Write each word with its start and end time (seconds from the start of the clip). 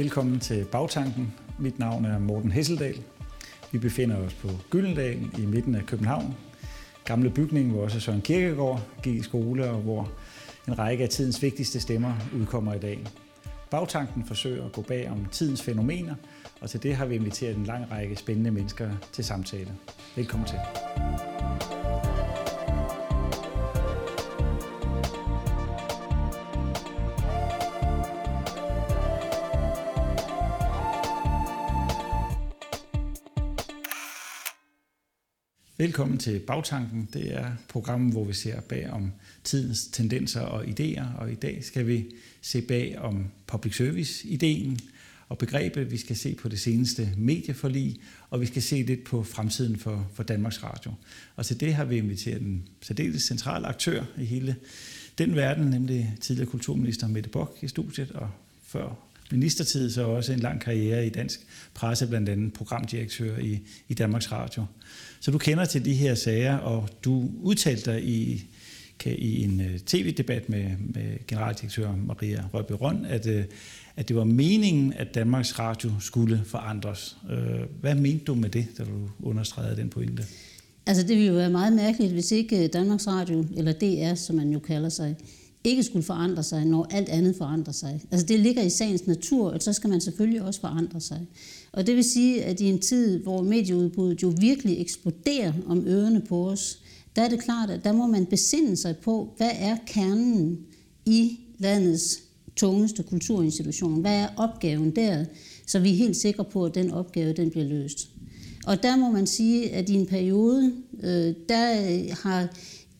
Velkommen 0.00 0.40
til 0.40 0.64
Bagtanken. 0.64 1.34
Mit 1.58 1.78
navn 1.78 2.04
er 2.04 2.18
Morten 2.18 2.52
Hesseldal. 2.52 3.02
Vi 3.72 3.78
befinder 3.78 4.16
os 4.16 4.34
på 4.34 4.48
Gyldendal 4.70 5.18
i 5.38 5.46
midten 5.46 5.74
af 5.74 5.86
København. 5.86 6.34
Gamle 7.04 7.30
bygning, 7.30 7.70
hvor 7.70 7.82
også 7.82 8.00
Søren 8.00 8.20
Kirkegaard 8.20 8.82
gik 9.02 9.14
i 9.14 9.22
skole, 9.22 9.70
og 9.70 9.80
hvor 9.80 10.10
en 10.68 10.78
række 10.78 11.04
af 11.04 11.08
tidens 11.08 11.42
vigtigste 11.42 11.80
stemmer 11.80 12.14
udkommer 12.34 12.74
i 12.74 12.78
dag. 12.78 13.06
Bagtanken 13.70 14.24
forsøger 14.24 14.64
at 14.64 14.72
gå 14.72 14.82
bag 14.82 15.10
om 15.10 15.26
tidens 15.32 15.62
fænomener, 15.62 16.14
og 16.60 16.70
til 16.70 16.82
det 16.82 16.96
har 16.96 17.06
vi 17.06 17.14
inviteret 17.14 17.56
en 17.56 17.64
lang 17.64 17.90
række 17.90 18.16
spændende 18.16 18.50
mennesker 18.50 18.90
til 19.12 19.24
samtale. 19.24 19.72
Velkommen 20.16 20.48
til. 20.48 20.58
Velkommen 35.80 36.18
til 36.18 36.38
Bagtanken. 36.38 37.08
Det 37.12 37.34
er 37.34 37.50
programmet, 37.68 38.12
hvor 38.12 38.24
vi 38.24 38.32
ser 38.32 38.60
bag 38.60 38.90
om 38.90 39.12
tidens 39.44 39.86
tendenser 39.86 40.40
og 40.40 40.64
idéer, 40.64 41.04
og 41.18 41.32
i 41.32 41.34
dag 41.34 41.64
skal 41.64 41.86
vi 41.86 42.06
se 42.42 42.60
bag 42.62 42.98
om 42.98 43.26
public 43.46 43.76
service-ideen 43.76 44.80
og 45.28 45.38
begrebet. 45.38 45.90
Vi 45.90 45.96
skal 45.96 46.16
se 46.16 46.34
på 46.34 46.48
det 46.48 46.60
seneste 46.60 47.08
medieforlig, 47.16 48.00
og 48.30 48.40
vi 48.40 48.46
skal 48.46 48.62
se 48.62 48.82
lidt 48.82 49.04
på 49.04 49.22
fremtiden 49.22 49.78
for, 49.78 50.10
for 50.14 50.22
Danmarks 50.22 50.62
Radio. 50.62 50.92
Og 51.36 51.46
til 51.46 51.60
det 51.60 51.74
har 51.74 51.84
vi 51.84 51.96
inviteret 51.96 52.42
en 52.42 52.68
særdeles 52.80 53.22
central 53.22 53.64
aktør 53.64 54.04
i 54.18 54.24
hele 54.24 54.56
den 55.18 55.34
verden, 55.34 55.66
nemlig 55.66 56.14
tidligere 56.20 56.50
kulturminister 56.50 57.08
Mette 57.08 57.30
Bock 57.30 57.62
i 57.62 57.68
studiet, 57.68 58.10
og 58.10 58.30
før 58.62 59.09
ministertid 59.32 59.90
så 59.90 60.02
også 60.02 60.32
en 60.32 60.38
lang 60.38 60.60
karriere 60.60 61.06
i 61.06 61.08
dansk 61.08 61.40
presse, 61.74 62.06
blandt 62.06 62.28
andet 62.28 62.52
programdirektør 62.52 63.38
i, 63.38 63.58
i 63.88 63.94
Danmarks 63.94 64.32
Radio. 64.32 64.64
Så 65.20 65.30
du 65.30 65.38
kender 65.38 65.64
til 65.64 65.84
de 65.84 65.94
her 65.94 66.14
sager, 66.14 66.56
og 66.56 66.88
du 67.04 67.30
udtalte 67.42 67.92
dig 67.92 68.04
i, 68.04 68.44
i 69.06 69.44
en 69.44 69.60
øh, 69.60 69.78
tv-debat 69.78 70.48
med, 70.48 70.64
med 70.94 71.26
generaldirektør 71.26 71.96
Maria 71.96 72.44
Røbe 72.54 72.74
Røn, 72.74 73.04
at, 73.04 73.26
øh, 73.26 73.44
at 73.96 74.08
det 74.08 74.16
var 74.16 74.24
meningen, 74.24 74.92
at 74.92 75.14
Danmarks 75.14 75.58
Radio 75.58 75.90
skulle 76.00 76.42
forandres. 76.46 77.16
Øh, 77.30 77.60
hvad 77.80 77.94
mente 77.94 78.24
du 78.24 78.34
med 78.34 78.48
det, 78.48 78.66
da 78.78 78.84
du 78.84 79.10
understregede 79.22 79.76
den 79.76 79.88
pointe? 79.88 80.24
Altså 80.86 81.02
det 81.02 81.16
ville 81.16 81.26
jo 81.26 81.34
være 81.34 81.50
meget 81.50 81.72
mærkeligt, 81.72 82.12
hvis 82.12 82.32
ikke 82.32 82.68
Danmarks 82.68 83.06
Radio, 83.06 83.46
eller 83.56 83.72
DR, 83.72 84.14
som 84.14 84.36
man 84.36 84.50
jo 84.50 84.58
kalder 84.58 84.88
sig, 84.88 85.16
ikke 85.64 85.82
skulle 85.82 86.02
forandre 86.02 86.42
sig, 86.42 86.64
når 86.64 86.86
alt 86.90 87.08
andet 87.08 87.36
forandrer 87.36 87.72
sig. 87.72 88.02
Altså 88.10 88.26
det 88.26 88.40
ligger 88.40 88.62
i 88.62 88.70
sagens 88.70 89.06
natur, 89.06 89.50
og 89.50 89.62
så 89.62 89.72
skal 89.72 89.90
man 89.90 90.00
selvfølgelig 90.00 90.42
også 90.42 90.60
forandre 90.60 91.00
sig. 91.00 91.26
Og 91.72 91.86
det 91.86 91.96
vil 91.96 92.04
sige, 92.04 92.44
at 92.44 92.60
i 92.60 92.64
en 92.64 92.78
tid, 92.78 93.18
hvor 93.22 93.42
medieudbuddet 93.42 94.22
jo 94.22 94.32
virkelig 94.40 94.80
eksploderer 94.80 95.52
om 95.66 95.86
ørerne 95.86 96.20
på 96.28 96.48
os, 96.48 96.78
der 97.16 97.22
er 97.22 97.28
det 97.28 97.42
klart, 97.42 97.70
at 97.70 97.84
der 97.84 97.92
må 97.92 98.06
man 98.06 98.26
besinde 98.26 98.76
sig 98.76 98.96
på, 98.96 99.34
hvad 99.36 99.50
er 99.54 99.76
kernen 99.86 100.58
i 101.06 101.38
landets 101.58 102.22
tungeste 102.56 103.02
kulturinstitution? 103.02 104.00
Hvad 104.00 104.16
er 104.16 104.28
opgaven 104.36 104.96
der, 104.96 105.24
så 105.66 105.78
vi 105.78 105.90
er 105.90 105.94
helt 105.94 106.16
sikre 106.16 106.44
på, 106.44 106.64
at 106.64 106.74
den 106.74 106.90
opgave 106.90 107.32
den 107.32 107.50
bliver 107.50 107.66
løst? 107.66 108.08
Og 108.66 108.82
der 108.82 108.96
må 108.96 109.10
man 109.10 109.26
sige, 109.26 109.70
at 109.70 109.88
i 109.88 109.94
en 109.94 110.06
periode, 110.06 110.72
øh, 111.02 111.34
der 111.48 112.14
har 112.22 112.48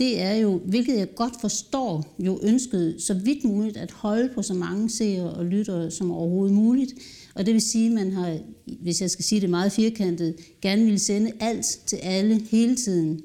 det 0.01 0.21
er 0.21 0.35
jo, 0.35 0.59
hvilket 0.59 0.99
jeg 0.99 1.15
godt 1.15 1.41
forstår, 1.41 2.17
jo 2.19 2.41
ønsket 2.43 2.97
så 2.99 3.15
vidt 3.15 3.45
muligt 3.45 3.77
at 3.77 3.91
holde 3.91 4.31
på 4.35 4.43
så 4.43 4.55
mange 4.55 4.91
seere 4.91 5.31
og 5.31 5.45
lyttere 5.45 5.91
som 5.91 6.11
overhovedet 6.11 6.55
muligt. 6.55 6.93
Og 7.35 7.47
det 7.47 7.55
vil 7.55 7.63
sige, 7.63 7.87
at 7.87 7.93
man 7.93 8.13
har, 8.13 8.39
hvis 8.83 9.01
jeg 9.01 9.11
skal 9.11 9.25
sige 9.25 9.41
det 9.41 9.51
meget 9.51 9.73
firkantet, 9.73 10.37
gerne 10.63 10.85
vil 10.85 11.01
sende 11.01 11.33
alt 11.41 11.67
til 11.87 11.97
alle 11.97 12.41
hele 12.51 12.77
tiden. 12.77 13.21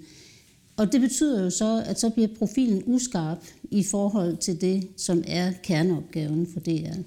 Og 0.78 0.92
det 0.92 1.02
betyder 1.02 1.44
jo 1.44 1.50
så, 1.50 1.84
at 1.86 2.00
så 2.00 2.10
bliver 2.10 2.28
profilen 2.40 2.84
uskarp 2.86 3.38
i 3.72 3.84
forhold 3.84 4.38
til 4.38 4.62
det, 4.62 4.88
som 4.98 5.24
er 5.28 5.52
kerneopgaven 5.64 6.48
for 6.54 6.60
DR. 6.60 6.98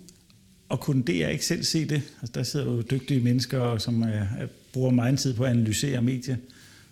Og 0.68 0.80
kunne 0.80 1.02
DR 1.02 1.28
ikke 1.28 1.46
selv 1.46 1.62
se 1.62 1.88
det? 1.88 2.02
Altså, 2.20 2.32
der 2.34 2.42
sidder 2.42 2.66
jo 2.66 2.82
dygtige 2.82 3.20
mennesker, 3.20 3.78
som 3.78 4.02
er, 4.02 4.06
er, 4.06 4.46
bruger 4.72 4.90
meget 4.90 5.18
tid 5.18 5.34
på 5.34 5.44
at 5.44 5.50
analysere 5.50 6.02
medier 6.02 6.36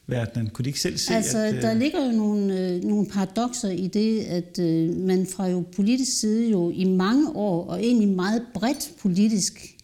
verdenen. 0.07 0.51
Kunne 0.51 0.65
de 0.65 0.69
ikke 0.69 0.81
selv 0.81 0.99
se, 0.99 1.15
altså, 1.15 1.39
at... 1.39 1.63
der 1.63 1.73
øh, 1.73 1.79
ligger 1.79 2.07
jo 2.07 2.13
nogle, 2.13 2.61
øh, 2.61 2.85
nogle 2.85 3.07
paradoxer 3.07 3.71
i 3.71 3.87
det, 3.87 4.21
at 4.21 4.59
øh, 4.59 4.97
man 4.97 5.27
fra 5.27 5.47
jo 5.49 5.65
politisk 5.77 6.21
side 6.21 6.51
jo 6.51 6.71
i 6.71 6.85
mange 6.85 7.31
år, 7.37 7.67
og 7.67 7.85
egentlig 7.85 8.09
meget 8.09 8.43
bredt 8.55 8.91
politisk, 9.01 9.77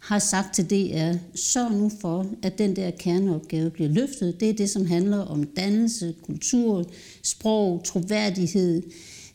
har 0.00 0.18
sagt 0.18 0.54
til 0.54 0.70
DR, 0.70 1.16
sørg 1.34 1.72
nu 1.72 1.90
for, 2.00 2.26
at 2.42 2.58
den 2.58 2.76
der 2.76 2.90
kerneopgave 2.90 3.70
bliver 3.70 3.88
løftet. 3.88 4.40
Det 4.40 4.50
er 4.50 4.52
det, 4.52 4.70
som 4.70 4.86
handler 4.86 5.18
om 5.18 5.44
dannelse, 5.44 6.14
kultur, 6.22 6.84
sprog, 7.22 7.84
troværdighed, 7.84 8.82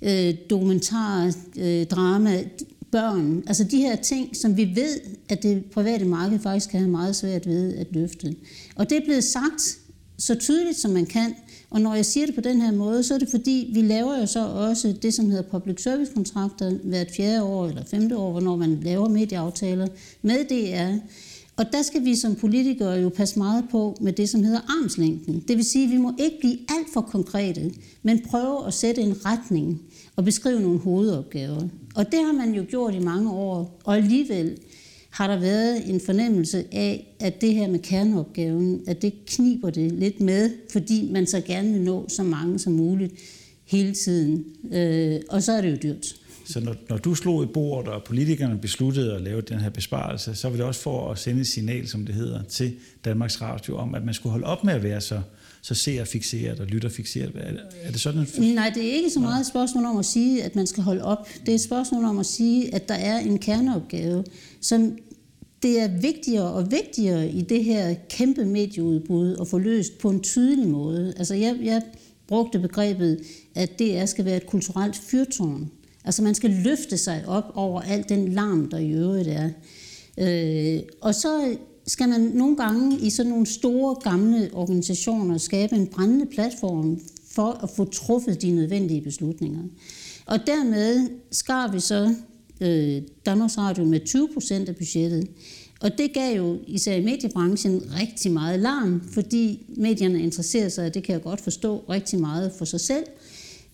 øh, 0.02 0.34
dokumentar, 0.50 1.34
øh, 1.58 1.86
drama, 1.86 2.44
børn. 2.92 3.44
Altså 3.48 3.64
de 3.64 3.78
her 3.78 3.96
ting, 3.96 4.36
som 4.36 4.58
vi 4.58 4.72
ved, 4.76 5.00
at 5.30 5.44
det 5.44 5.66
private 5.66 6.06
marked 6.06 6.40
faktisk 6.40 6.70
kan 6.70 6.80
have 6.80 6.92
meget 6.92 7.16
svært 7.16 7.48
ved 7.48 7.78
at 7.78 7.88
løfte. 7.92 8.36
Og 8.76 8.90
det 8.90 8.98
er 8.98 9.06
blevet 9.06 9.24
sagt 9.24 9.78
så 10.18 10.36
tydeligt, 10.36 10.78
som 10.78 10.92
man 10.92 11.06
kan. 11.06 11.36
Og 11.70 11.82
når 11.82 11.96
jeg 11.96 12.06
siger 12.06 12.26
det 12.26 12.36
på 12.36 12.42
den 12.42 12.62
her 12.62 12.72
måde, 12.72 13.04
så 13.04 13.14
er 13.14 13.18
det 13.18 13.30
fordi, 13.30 13.72
vi 13.74 13.82
laver 13.82 14.20
jo 14.20 14.26
så 14.26 14.48
også 14.48 14.96
det, 15.02 15.14
som 15.14 15.30
hedder 15.30 15.44
public 15.44 15.84
service 15.84 16.12
kontrakter 16.14 16.72
hvert 16.84 17.12
fjerde 17.12 17.44
år 17.44 17.68
eller 17.68 17.84
femte 17.84 18.18
år, 18.18 18.32
hvornår 18.32 18.56
man 18.56 18.80
laver 18.84 19.10
medieaftaler 19.10 19.88
med 20.22 20.46
DR. 20.46 21.00
Og 21.58 21.66
der 21.72 21.82
skal 21.82 22.06
vi 22.06 22.16
som 22.16 22.36
politikere 22.36 22.92
jo 22.92 23.10
passe 23.10 23.40
meget 23.40 23.66
på 23.72 23.98
med 24.02 24.14
det, 24.14 24.30
som 24.30 24.44
hedder 24.44 24.60
armslængden. 24.60 25.44
Det 25.48 25.58
vil 25.58 25.66
sige, 25.66 25.86
at 25.86 25.92
vi 25.92 25.98
må 25.98 26.14
ikke 26.20 26.38
blive 26.40 26.58
alt 26.58 26.88
for 26.94 27.02
konkrete, 27.02 27.72
men 28.04 28.20
prøve 28.30 28.68
at 28.68 28.74
sætte 28.74 29.02
en 29.02 29.26
retning 29.26 29.82
og 30.16 30.26
beskrive 30.26 30.60
nogle 30.60 30.80
hovedopgaver. 30.80 31.62
Og 31.96 32.12
det 32.12 32.20
har 32.26 32.34
man 32.34 32.54
jo 32.54 32.66
gjort 32.70 32.96
i 32.96 33.00
mange 33.00 33.32
år, 33.32 33.80
og 33.84 33.96
alligevel 33.96 34.58
har 35.16 35.28
der 35.28 35.40
været 35.40 35.90
en 35.90 36.02
fornemmelse 36.06 36.66
af, 36.72 37.16
at 37.20 37.42
det 37.42 37.54
her 37.54 37.68
med 37.68 37.80
kerneopgaven, 37.80 38.82
at 38.88 39.02
det 39.02 39.14
kniber 39.28 39.70
det 39.70 39.92
lidt 39.92 40.22
med, 40.22 40.52
fordi 40.72 41.10
man 41.12 41.28
så 41.28 41.42
gerne 41.42 41.74
vil 41.74 41.82
nå 41.82 42.10
så 42.10 42.24
mange 42.24 42.60
som 42.60 42.74
muligt 42.74 43.14
hele 43.66 43.94
tiden. 43.94 44.46
Øh, 44.74 45.20
og 45.30 45.44
så 45.44 45.52
er 45.52 45.62
det 45.62 45.72
jo 45.72 45.78
dyrt. 45.84 46.16
Så 46.46 46.60
når, 46.60 46.76
når 46.90 46.98
du 46.98 47.16
slog 47.16 47.44
i 47.44 47.46
bordet, 47.46 47.94
og 47.94 48.04
politikerne 48.04 48.58
besluttede 48.58 49.16
at 49.16 49.22
lave 49.22 49.42
den 49.42 49.60
her 49.60 49.70
besparelse, 49.70 50.36
så 50.36 50.50
var 50.50 50.56
det 50.56 50.66
også 50.66 50.82
for 50.82 51.12
at 51.12 51.20
sende 51.20 51.42
et 51.42 51.48
signal, 51.48 51.88
som 51.88 52.06
det 52.06 52.16
hedder, 52.16 52.44
til 52.44 52.74
Danmarks 53.06 53.42
Radio 53.42 53.78
om, 53.78 53.96
at 53.96 54.06
man 54.06 54.14
skulle 54.14 54.32
holde 54.32 54.46
op 54.46 54.64
med 54.64 54.74
at 54.74 54.84
være 54.84 55.02
så 55.02 55.22
så 55.66 55.76
ser 55.76 56.06
fixeret 56.06 56.60
og 56.60 56.66
lytter 56.66 56.90
fixeret. 56.90 57.32
Er 57.84 57.92
det 57.92 58.02
sådan? 58.02 58.28
Nej, 58.40 58.72
det 58.76 58.86
er 58.86 58.94
ikke 58.94 59.10
så 59.10 59.20
meget 59.20 59.42
et 59.42 59.48
spørgsmål 59.48 59.86
om 59.86 59.98
at 59.98 60.06
sige, 60.06 60.44
at 60.44 60.56
man 60.56 60.68
skal 60.68 60.84
holde 60.84 61.04
op. 61.04 61.28
Det 61.40 61.50
er 61.50 61.56
et 61.56 61.62
spørgsmål 61.62 62.06
om 62.06 62.20
at 62.20 62.26
sige, 62.26 62.76
at 62.76 62.90
der 62.90 62.96
er 62.96 63.20
en 63.20 63.40
kerneopgave, 63.40 64.24
som 64.62 64.98
det 65.66 65.82
er 65.82 65.88
vigtigere 65.88 66.54
og 66.54 66.72
vigtigere 66.72 67.30
i 67.30 67.42
det 67.42 67.64
her 67.64 67.96
kæmpe 68.10 68.46
medieudbud 68.46 69.38
at 69.42 69.48
få 69.48 69.58
løst 69.58 69.98
på 69.98 70.10
en 70.10 70.22
tydelig 70.22 70.68
måde. 70.68 71.14
Altså 71.18 71.36
jeg, 71.36 71.58
jeg 71.64 71.82
brugte 72.28 72.60
begrebet, 72.60 73.20
at 73.56 73.80
det 73.80 74.10
skal 74.10 74.26
være 74.26 74.38
et 74.38 74.48
kulturelt 74.48 74.96
fyrtårn. 74.96 75.72
Altså 76.04 76.24
man 76.24 76.36
skal 76.36 76.50
løfte 76.50 76.98
sig 76.98 77.24
op 77.28 77.52
over 77.56 77.82
al 77.82 78.06
den 78.10 78.28
larm, 78.28 78.70
der 78.70 78.78
i 78.78 78.92
øvrigt 78.92 79.28
er. 79.28 79.50
Øh, 80.18 80.82
og 81.02 81.16
så 81.16 81.56
skal 81.88 82.10
man 82.10 82.22
nogle 82.22 82.58
gange 82.58 83.00
i 83.00 83.10
sådan 83.10 83.30
nogle 83.30 83.46
store 83.46 83.96
gamle 83.96 84.50
organisationer 84.54 85.38
skabe 85.38 85.76
en 85.76 85.88
brændende 85.88 86.26
platform 86.26 87.00
for 87.32 87.60
at 87.64 87.70
få 87.70 87.86
truffet 87.86 88.42
de 88.42 88.52
nødvendige 88.52 89.02
beslutninger. 89.02 89.64
Og 90.26 90.40
dermed 90.48 91.10
skar 91.32 91.72
vi 91.72 91.80
så 91.80 92.16
øh, 92.62 93.02
Danmarks 93.26 93.58
Radio 93.58 93.84
med 93.84 94.00
20 94.06 94.30
procent 94.34 94.70
af 94.70 94.76
budgettet. 94.76 95.28
Og 95.82 95.98
det 95.98 96.14
gav 96.14 96.38
jo 96.38 96.58
især 96.68 96.96
i 96.96 97.04
mediebranchen 97.04 97.82
rigtig 98.00 98.32
meget 98.32 98.60
larm, 98.60 99.02
fordi 99.12 99.66
medierne 99.78 100.20
interesserer 100.20 100.70
sig, 100.70 100.86
og 100.86 100.94
det 100.94 101.04
kan 101.04 101.14
jeg 101.14 101.22
godt 101.22 101.42
forstå, 101.42 101.84
rigtig 101.90 102.20
meget 102.20 102.52
for 102.58 102.66
sig 102.66 102.80
selv. 102.80 103.04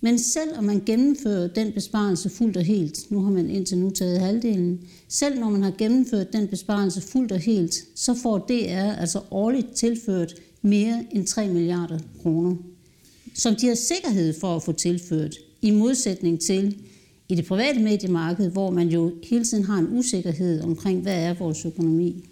Men 0.02 0.20
selv 0.20 0.58
om 0.58 0.64
man 0.64 0.84
gennemfører 0.86 1.48
den 1.48 1.72
besparelse 1.72 2.30
fuldt 2.30 2.58
og 2.58 2.64
helt, 2.64 3.12
nu 3.12 3.22
har 3.22 3.32
man 3.32 3.50
indtil 3.50 3.78
nu 3.78 3.90
taget 3.90 4.20
halvdelen, 4.20 4.80
selv 5.08 5.40
når 5.40 5.50
man 5.50 5.64
har 5.64 5.74
gennemført 5.78 6.34
den 6.34 6.48
besparelse 6.48 7.02
fuldt 7.02 7.32
og 7.32 7.40
helt, 7.40 7.76
så 7.96 8.14
får 8.14 8.38
DR 8.38 9.00
altså 9.00 9.20
årligt 9.32 9.74
tilført 9.74 10.36
mere 10.62 11.06
end 11.12 11.28
3 11.28 11.48
milliarder 11.48 12.00
kroner, 12.22 12.56
som 13.36 13.56
de 13.56 13.68
har 13.68 13.76
sikkerhed 13.76 14.40
for 14.40 14.56
at 14.56 14.64
få 14.64 14.72
tilført, 14.72 15.36
i 15.62 15.72
modsætning 15.72 16.40
til 16.40 16.78
i 17.32 17.36
det 17.36 17.46
private 17.46 17.80
mediemarked, 17.80 18.50
hvor 18.50 18.70
man 18.70 18.88
jo 18.88 19.14
hele 19.30 19.46
tiden 19.46 19.64
har 19.64 19.78
en 19.78 19.88
usikkerhed 19.90 20.62
omkring, 20.62 21.02
hvad 21.02 21.24
er 21.24 21.34
vores 21.34 21.66
økonomi. 21.66 22.26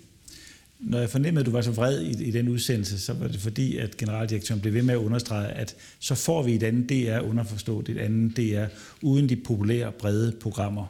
Når 0.80 1.00
jeg 1.00 1.10
fornemmede, 1.10 1.40
at 1.40 1.46
du 1.46 1.52
var 1.52 1.62
så 1.62 1.72
vred 1.72 2.02
i, 2.02 2.24
i 2.24 2.32
den 2.32 2.50
udsendelse, 2.50 3.00
så 3.00 3.14
var 3.14 3.28
det 3.28 3.40
fordi, 3.40 3.78
at 3.78 3.98
generaldirektøren 3.98 4.62
blev 4.62 4.74
ved 4.74 4.82
med 4.82 4.94
at 4.94 4.98
understrege, 4.98 5.48
at 5.48 5.76
så 6.00 6.16
får 6.16 6.44
vi 6.44 6.56
et 6.56 6.64
andet 6.64 6.90
DR 6.90 7.20
underforstået, 7.30 7.90
et 7.90 7.98
andet 7.98 8.38
DR 8.38 8.66
uden 9.02 9.30
de 9.30 9.36
populære, 9.36 9.92
brede 9.92 10.32
programmer. 10.32 10.86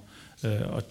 Øh, 0.45 0.73
og 0.73 0.83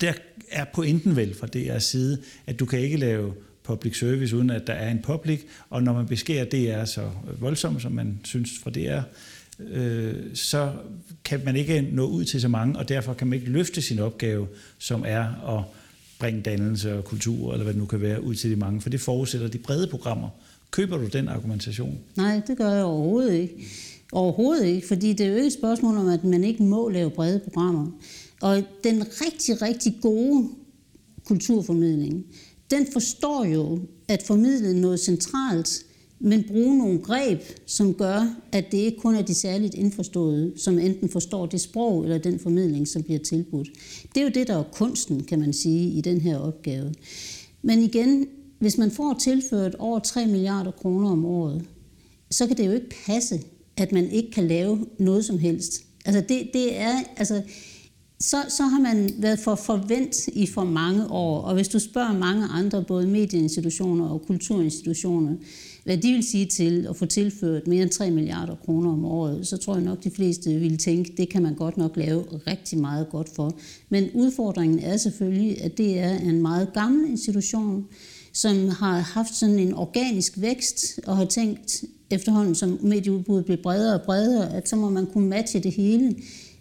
der 0.00 0.12
er 0.50 0.64
pointen 0.74 1.16
vel 1.16 1.34
fra 1.34 1.46
DR's 1.56 1.78
side, 1.78 2.18
at 2.46 2.60
du 2.60 2.66
kan 2.66 2.80
ikke 2.80 2.96
lave 2.96 3.32
public 3.62 3.98
service, 3.98 4.36
uden 4.36 4.50
at 4.50 4.66
der 4.66 4.72
er 4.72 4.90
en 4.90 5.02
public, 5.02 5.40
og 5.70 5.82
når 5.82 5.92
man 5.92 6.06
beskærer 6.06 6.44
DR 6.44 6.84
så 6.84 7.10
voldsomt, 7.40 7.82
som 7.82 7.92
man 7.92 8.20
synes 8.24 8.50
fra 8.62 8.70
DR, 8.70 9.02
øh, 9.60 10.14
så 10.34 10.72
kan 11.24 11.40
man 11.44 11.56
ikke 11.56 11.88
nå 11.92 12.06
ud 12.06 12.24
til 12.24 12.40
så 12.40 12.48
mange, 12.48 12.78
og 12.78 12.88
derfor 12.88 13.14
kan 13.14 13.26
man 13.26 13.38
ikke 13.38 13.50
løfte 13.50 13.82
sin 13.82 13.98
opgave, 13.98 14.46
som 14.78 15.04
er 15.06 15.56
at 15.58 15.64
bringe 16.18 16.40
dannelse 16.40 16.94
og 16.98 17.04
kultur, 17.04 17.52
eller 17.52 17.64
hvad 17.64 17.72
det 17.72 17.80
nu 17.80 17.86
kan 17.86 18.00
være, 18.00 18.22
ud 18.22 18.34
til 18.34 18.50
de 18.50 18.56
mange, 18.56 18.80
for 18.80 18.90
det 18.90 19.00
forudsætter 19.00 19.48
de 19.48 19.58
brede 19.58 19.86
programmer. 19.86 20.28
Køber 20.70 20.98
du 20.98 21.06
den 21.06 21.28
argumentation? 21.28 21.98
Nej, 22.16 22.40
det 22.46 22.58
gør 22.58 22.72
jeg 22.72 22.84
overhovedet 22.84 23.34
ikke. 23.34 23.68
Overhovedet 24.12 24.66
ikke, 24.66 24.88
fordi 24.88 25.12
det 25.12 25.26
er 25.26 25.30
jo 25.30 25.34
ikke 25.34 25.46
et 25.46 25.52
spørgsmål 25.52 25.96
om, 25.96 26.08
at 26.08 26.24
man 26.24 26.44
ikke 26.44 26.62
må 26.62 26.88
lave 26.88 27.10
brede 27.10 27.40
programmer. 27.44 27.86
Og 28.40 28.62
den 28.84 29.02
rigtig, 29.02 29.62
rigtig 29.62 29.94
gode 30.02 30.48
kulturformidling, 31.24 32.24
den 32.70 32.86
forstår 32.92 33.44
jo 33.44 33.80
at 34.08 34.22
formidle 34.26 34.80
noget 34.80 35.00
centralt, 35.00 35.82
men 36.20 36.44
bruge 36.48 36.78
nogle 36.78 36.98
greb, 36.98 37.42
som 37.66 37.94
gør, 37.94 38.36
at 38.52 38.72
det 38.72 38.78
ikke 38.78 38.98
kun 38.98 39.14
er 39.14 39.22
de 39.22 39.34
særligt 39.34 39.74
indforståede, 39.74 40.52
som 40.56 40.78
enten 40.78 41.08
forstår 41.08 41.46
det 41.46 41.60
sprog 41.60 42.02
eller 42.02 42.18
den 42.18 42.38
formidling, 42.38 42.88
som 42.88 43.02
bliver 43.02 43.18
tilbudt. 43.18 43.68
Det 44.14 44.20
er 44.20 44.24
jo 44.24 44.30
det, 44.34 44.48
der 44.48 44.58
er 44.58 44.64
kunsten, 44.72 45.24
kan 45.24 45.40
man 45.40 45.52
sige, 45.52 45.90
i 45.90 46.00
den 46.00 46.20
her 46.20 46.38
opgave. 46.38 46.94
Men 47.62 47.78
igen, 47.78 48.26
hvis 48.58 48.78
man 48.78 48.90
får 48.90 49.16
tilført 49.20 49.74
over 49.74 49.98
3 49.98 50.26
milliarder 50.26 50.70
kroner 50.70 51.10
om 51.10 51.24
året, 51.24 51.64
så 52.30 52.46
kan 52.46 52.56
det 52.56 52.66
jo 52.66 52.72
ikke 52.72 52.90
passe, 53.06 53.40
at 53.76 53.92
man 53.92 54.10
ikke 54.10 54.30
kan 54.30 54.48
lave 54.48 54.86
noget 54.98 55.24
som 55.24 55.38
helst. 55.38 55.82
Altså 56.04 56.20
det, 56.20 56.50
det 56.52 56.80
er, 56.80 56.94
altså, 57.16 57.42
så, 58.20 58.36
så 58.48 58.62
har 58.62 58.80
man 58.80 59.10
været 59.18 59.38
for 59.38 59.54
forvent 59.54 60.28
i 60.28 60.46
for 60.46 60.64
mange 60.64 61.10
år. 61.10 61.40
Og 61.40 61.54
hvis 61.54 61.68
du 61.68 61.78
spørger 61.78 62.18
mange 62.18 62.44
andre, 62.46 62.84
både 62.88 63.06
medieinstitutioner 63.06 64.08
og 64.08 64.22
kulturinstitutioner, 64.26 65.34
hvad 65.84 65.96
de 65.96 66.12
vil 66.12 66.22
sige 66.22 66.46
til 66.46 66.86
at 66.90 66.96
få 66.96 67.06
tilført 67.06 67.66
mere 67.66 67.82
end 67.82 67.90
3 67.90 68.10
milliarder 68.10 68.54
kroner 68.54 68.92
om 68.92 69.04
året, 69.04 69.46
så 69.46 69.56
tror 69.56 69.74
jeg 69.74 69.84
nok, 69.84 70.04
de 70.04 70.10
fleste 70.10 70.54
vil 70.54 70.78
tænke, 70.78 71.14
det 71.16 71.28
kan 71.28 71.42
man 71.42 71.54
godt 71.54 71.76
nok 71.76 71.96
lave 71.96 72.24
rigtig 72.46 72.78
meget 72.78 73.08
godt 73.10 73.28
for. 73.36 73.58
Men 73.88 74.10
udfordringen 74.14 74.78
er 74.78 74.96
selvfølgelig, 74.96 75.62
at 75.62 75.78
det 75.78 75.98
er 75.98 76.18
en 76.18 76.42
meget 76.42 76.72
gammel 76.72 77.10
institution, 77.10 77.86
som 78.32 78.68
har 78.68 78.98
haft 78.98 79.34
sådan 79.34 79.58
en 79.58 79.74
organisk 79.74 80.40
vækst 80.40 81.00
og 81.06 81.16
har 81.16 81.24
tænkt 81.24 81.84
efterhånden, 82.10 82.54
som 82.54 82.78
medieudbuddet 82.82 83.44
bliver 83.44 83.62
bredere 83.62 84.00
og 84.00 84.02
bredere, 84.06 84.54
at 84.54 84.68
så 84.68 84.76
må 84.76 84.90
man 84.90 85.06
kunne 85.06 85.28
matche 85.28 85.60
det 85.60 85.72
hele. 85.72 86.14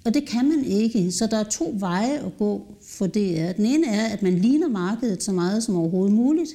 Og 0.06 0.14
det 0.14 0.30
kan 0.30 0.50
man 0.50 0.66
ikke, 0.66 1.12
så 1.12 1.28
der 1.28 1.38
er 1.38 1.44
to 1.44 1.76
veje 1.80 2.26
at 2.26 2.38
gå 2.40 2.76
for 2.82 3.08
det. 3.08 3.58
Den 3.58 3.66
ene 3.66 3.88
er, 3.88 4.06
at 4.06 4.24
man 4.24 4.38
ligner 4.38 4.68
markedet 4.68 5.24
så 5.24 5.32
meget 5.32 5.64
som 5.64 5.76
overhovedet 5.76 6.16
muligt, 6.16 6.50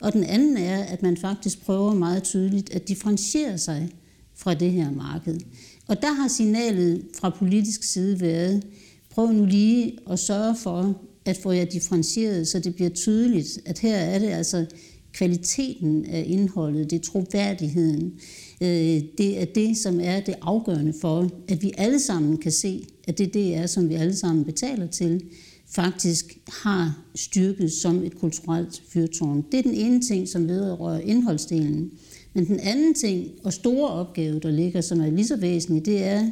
og 0.00 0.12
den 0.12 0.24
anden 0.24 0.56
er, 0.56 0.82
at 0.82 1.02
man 1.02 1.16
faktisk 1.16 1.64
prøver 1.64 1.94
meget 1.94 2.22
tydeligt 2.22 2.74
at 2.74 2.88
differentiere 2.88 3.58
sig 3.58 3.90
fra 4.34 4.54
det 4.54 4.72
her 4.72 4.90
marked. 4.90 5.40
Og 5.86 6.02
der 6.02 6.12
har 6.12 6.28
signalet 6.28 7.02
fra 7.20 7.30
politisk 7.30 7.82
side 7.82 8.20
været, 8.20 8.62
prøv 9.10 9.32
nu 9.32 9.44
lige 9.44 9.98
at 10.10 10.18
sørge 10.18 10.56
for 10.56 10.94
at 11.24 11.36
få 11.36 11.52
jer 11.52 11.64
differentieret, 11.64 12.48
så 12.48 12.58
det 12.58 12.74
bliver 12.74 12.90
tydeligt, 12.90 13.58
at 13.66 13.78
her 13.78 13.96
er 13.96 14.18
det 14.18 14.28
altså 14.28 14.66
kvaliteten 15.12 16.04
af 16.04 16.24
indholdet, 16.26 16.90
det 16.90 16.96
er 16.96 17.02
troværdigheden, 17.02 18.12
øh, 18.60 19.02
det 19.18 19.40
er 19.40 19.44
det, 19.44 19.76
som 19.76 20.00
er 20.02 20.20
det 20.20 20.34
afgørende 20.40 20.94
for, 21.00 21.30
at 21.48 21.62
vi 21.62 21.72
alle 21.78 22.00
sammen 22.00 22.36
kan 22.36 22.52
se, 22.52 22.86
at 23.08 23.18
det 23.18 23.26
er 23.26 23.30
det 23.30 23.54
er, 23.54 23.66
som 23.66 23.88
vi 23.88 23.94
alle 23.94 24.16
sammen 24.16 24.44
betaler 24.44 24.86
til, 24.86 25.22
faktisk 25.70 26.38
har 26.48 26.98
styrket 27.14 27.72
som 27.72 28.02
et 28.02 28.18
kulturelt 28.18 28.82
fyrtårn. 28.88 29.44
Det 29.52 29.58
er 29.58 29.62
den 29.62 29.74
ene 29.74 30.00
ting, 30.00 30.28
som 30.28 30.48
vedrører 30.48 31.00
indholdsdelen. 31.00 31.90
Men 32.34 32.46
den 32.46 32.60
anden 32.60 32.94
ting 32.94 33.30
og 33.44 33.52
store 33.52 33.90
opgave, 33.90 34.40
der 34.40 34.50
ligger, 34.50 34.80
som 34.80 35.00
er 35.00 35.10
lige 35.10 35.26
så 35.26 35.36
væsentlig, 35.36 35.86
det 35.86 36.04
er, 36.04 36.30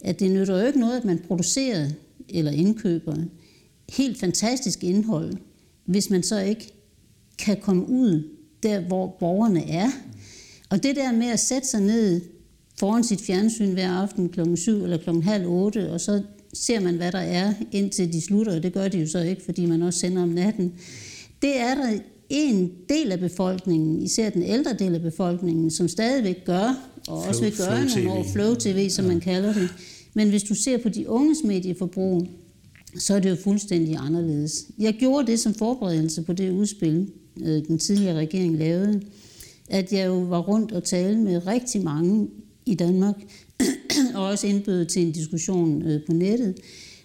at 0.00 0.20
det 0.20 0.30
nytter 0.30 0.60
jo 0.60 0.66
ikke 0.66 0.80
noget, 0.80 0.96
at 0.96 1.04
man 1.04 1.18
producerer 1.18 1.88
eller 2.28 2.50
indkøber 2.50 3.16
helt 3.88 4.20
fantastisk 4.20 4.84
indhold, 4.84 5.32
hvis 5.84 6.10
man 6.10 6.22
så 6.22 6.40
ikke 6.40 6.72
kan 7.38 7.56
komme 7.62 7.88
ud 7.88 8.22
der, 8.62 8.80
hvor 8.80 9.16
borgerne 9.20 9.70
er. 9.70 9.90
Og 10.70 10.82
det 10.82 10.96
der 10.96 11.12
med 11.12 11.26
at 11.26 11.40
sætte 11.40 11.68
sig 11.68 11.80
ned 11.80 12.20
foran 12.78 13.04
sit 13.04 13.20
fjernsyn 13.20 13.72
hver 13.72 13.90
aften 13.90 14.28
kl. 14.28 14.56
7 14.56 14.72
eller 14.72 14.96
kl. 14.96 15.10
halv 15.10 15.46
8, 15.48 15.92
og 15.92 16.00
så 16.00 16.22
ser 16.54 16.80
man, 16.80 16.94
hvad 16.94 17.12
der 17.12 17.18
er, 17.18 17.54
indtil 17.72 18.12
de 18.12 18.20
slutter, 18.20 18.56
og 18.56 18.62
det 18.62 18.72
gør 18.72 18.88
de 18.88 18.98
jo 18.98 19.06
så 19.06 19.20
ikke, 19.20 19.42
fordi 19.44 19.66
man 19.66 19.82
også 19.82 19.98
sender 19.98 20.22
om 20.22 20.28
natten. 20.28 20.72
Det 21.42 21.60
er 21.60 21.74
der 21.74 21.98
en 22.28 22.72
del 22.88 23.12
af 23.12 23.20
befolkningen, 23.20 24.02
især 24.02 24.30
den 24.30 24.42
ældre 24.42 24.72
del 24.72 24.94
af 24.94 25.02
befolkningen, 25.02 25.70
som 25.70 25.88
stadigvæk 25.88 26.44
gør, 26.44 26.90
og 27.08 27.22
flow, 27.22 27.28
også 27.28 27.40
vil 27.40 27.56
gøre 27.56 27.86
nogle 27.86 28.10
over 28.10 28.24
Flow 28.32 28.54
TV, 28.54 28.90
som 28.90 29.04
ja. 29.04 29.10
man 29.10 29.20
kalder 29.20 29.52
det. 29.52 29.68
Men 30.14 30.28
hvis 30.28 30.42
du 30.42 30.54
ser 30.54 30.78
på 30.78 30.88
de 30.88 31.08
unges 31.08 31.38
medieforbrug, 31.44 32.26
så 32.98 33.14
er 33.14 33.20
det 33.20 33.30
jo 33.30 33.36
fuldstændig 33.36 33.96
anderledes. 33.96 34.66
Jeg 34.78 34.94
gjorde 34.94 35.26
det 35.26 35.40
som 35.40 35.54
forberedelse 35.54 36.22
på 36.22 36.32
det 36.32 36.50
udspil, 36.50 37.10
øh, 37.40 37.66
den 37.68 37.78
tidligere 37.78 38.18
regering 38.18 38.56
lavede, 38.56 39.00
at 39.68 39.92
jeg 39.92 40.06
jo 40.06 40.18
var 40.18 40.38
rundt 40.38 40.72
og 40.72 40.84
tale 40.84 41.18
med 41.18 41.46
rigtig 41.46 41.82
mange 41.82 42.28
i 42.66 42.74
Danmark, 42.74 43.14
og 44.14 44.24
også 44.24 44.46
indbød 44.46 44.84
til 44.84 45.02
en 45.02 45.12
diskussion 45.12 45.82
øh, 45.82 46.00
på 46.06 46.12
nettet. 46.12 46.54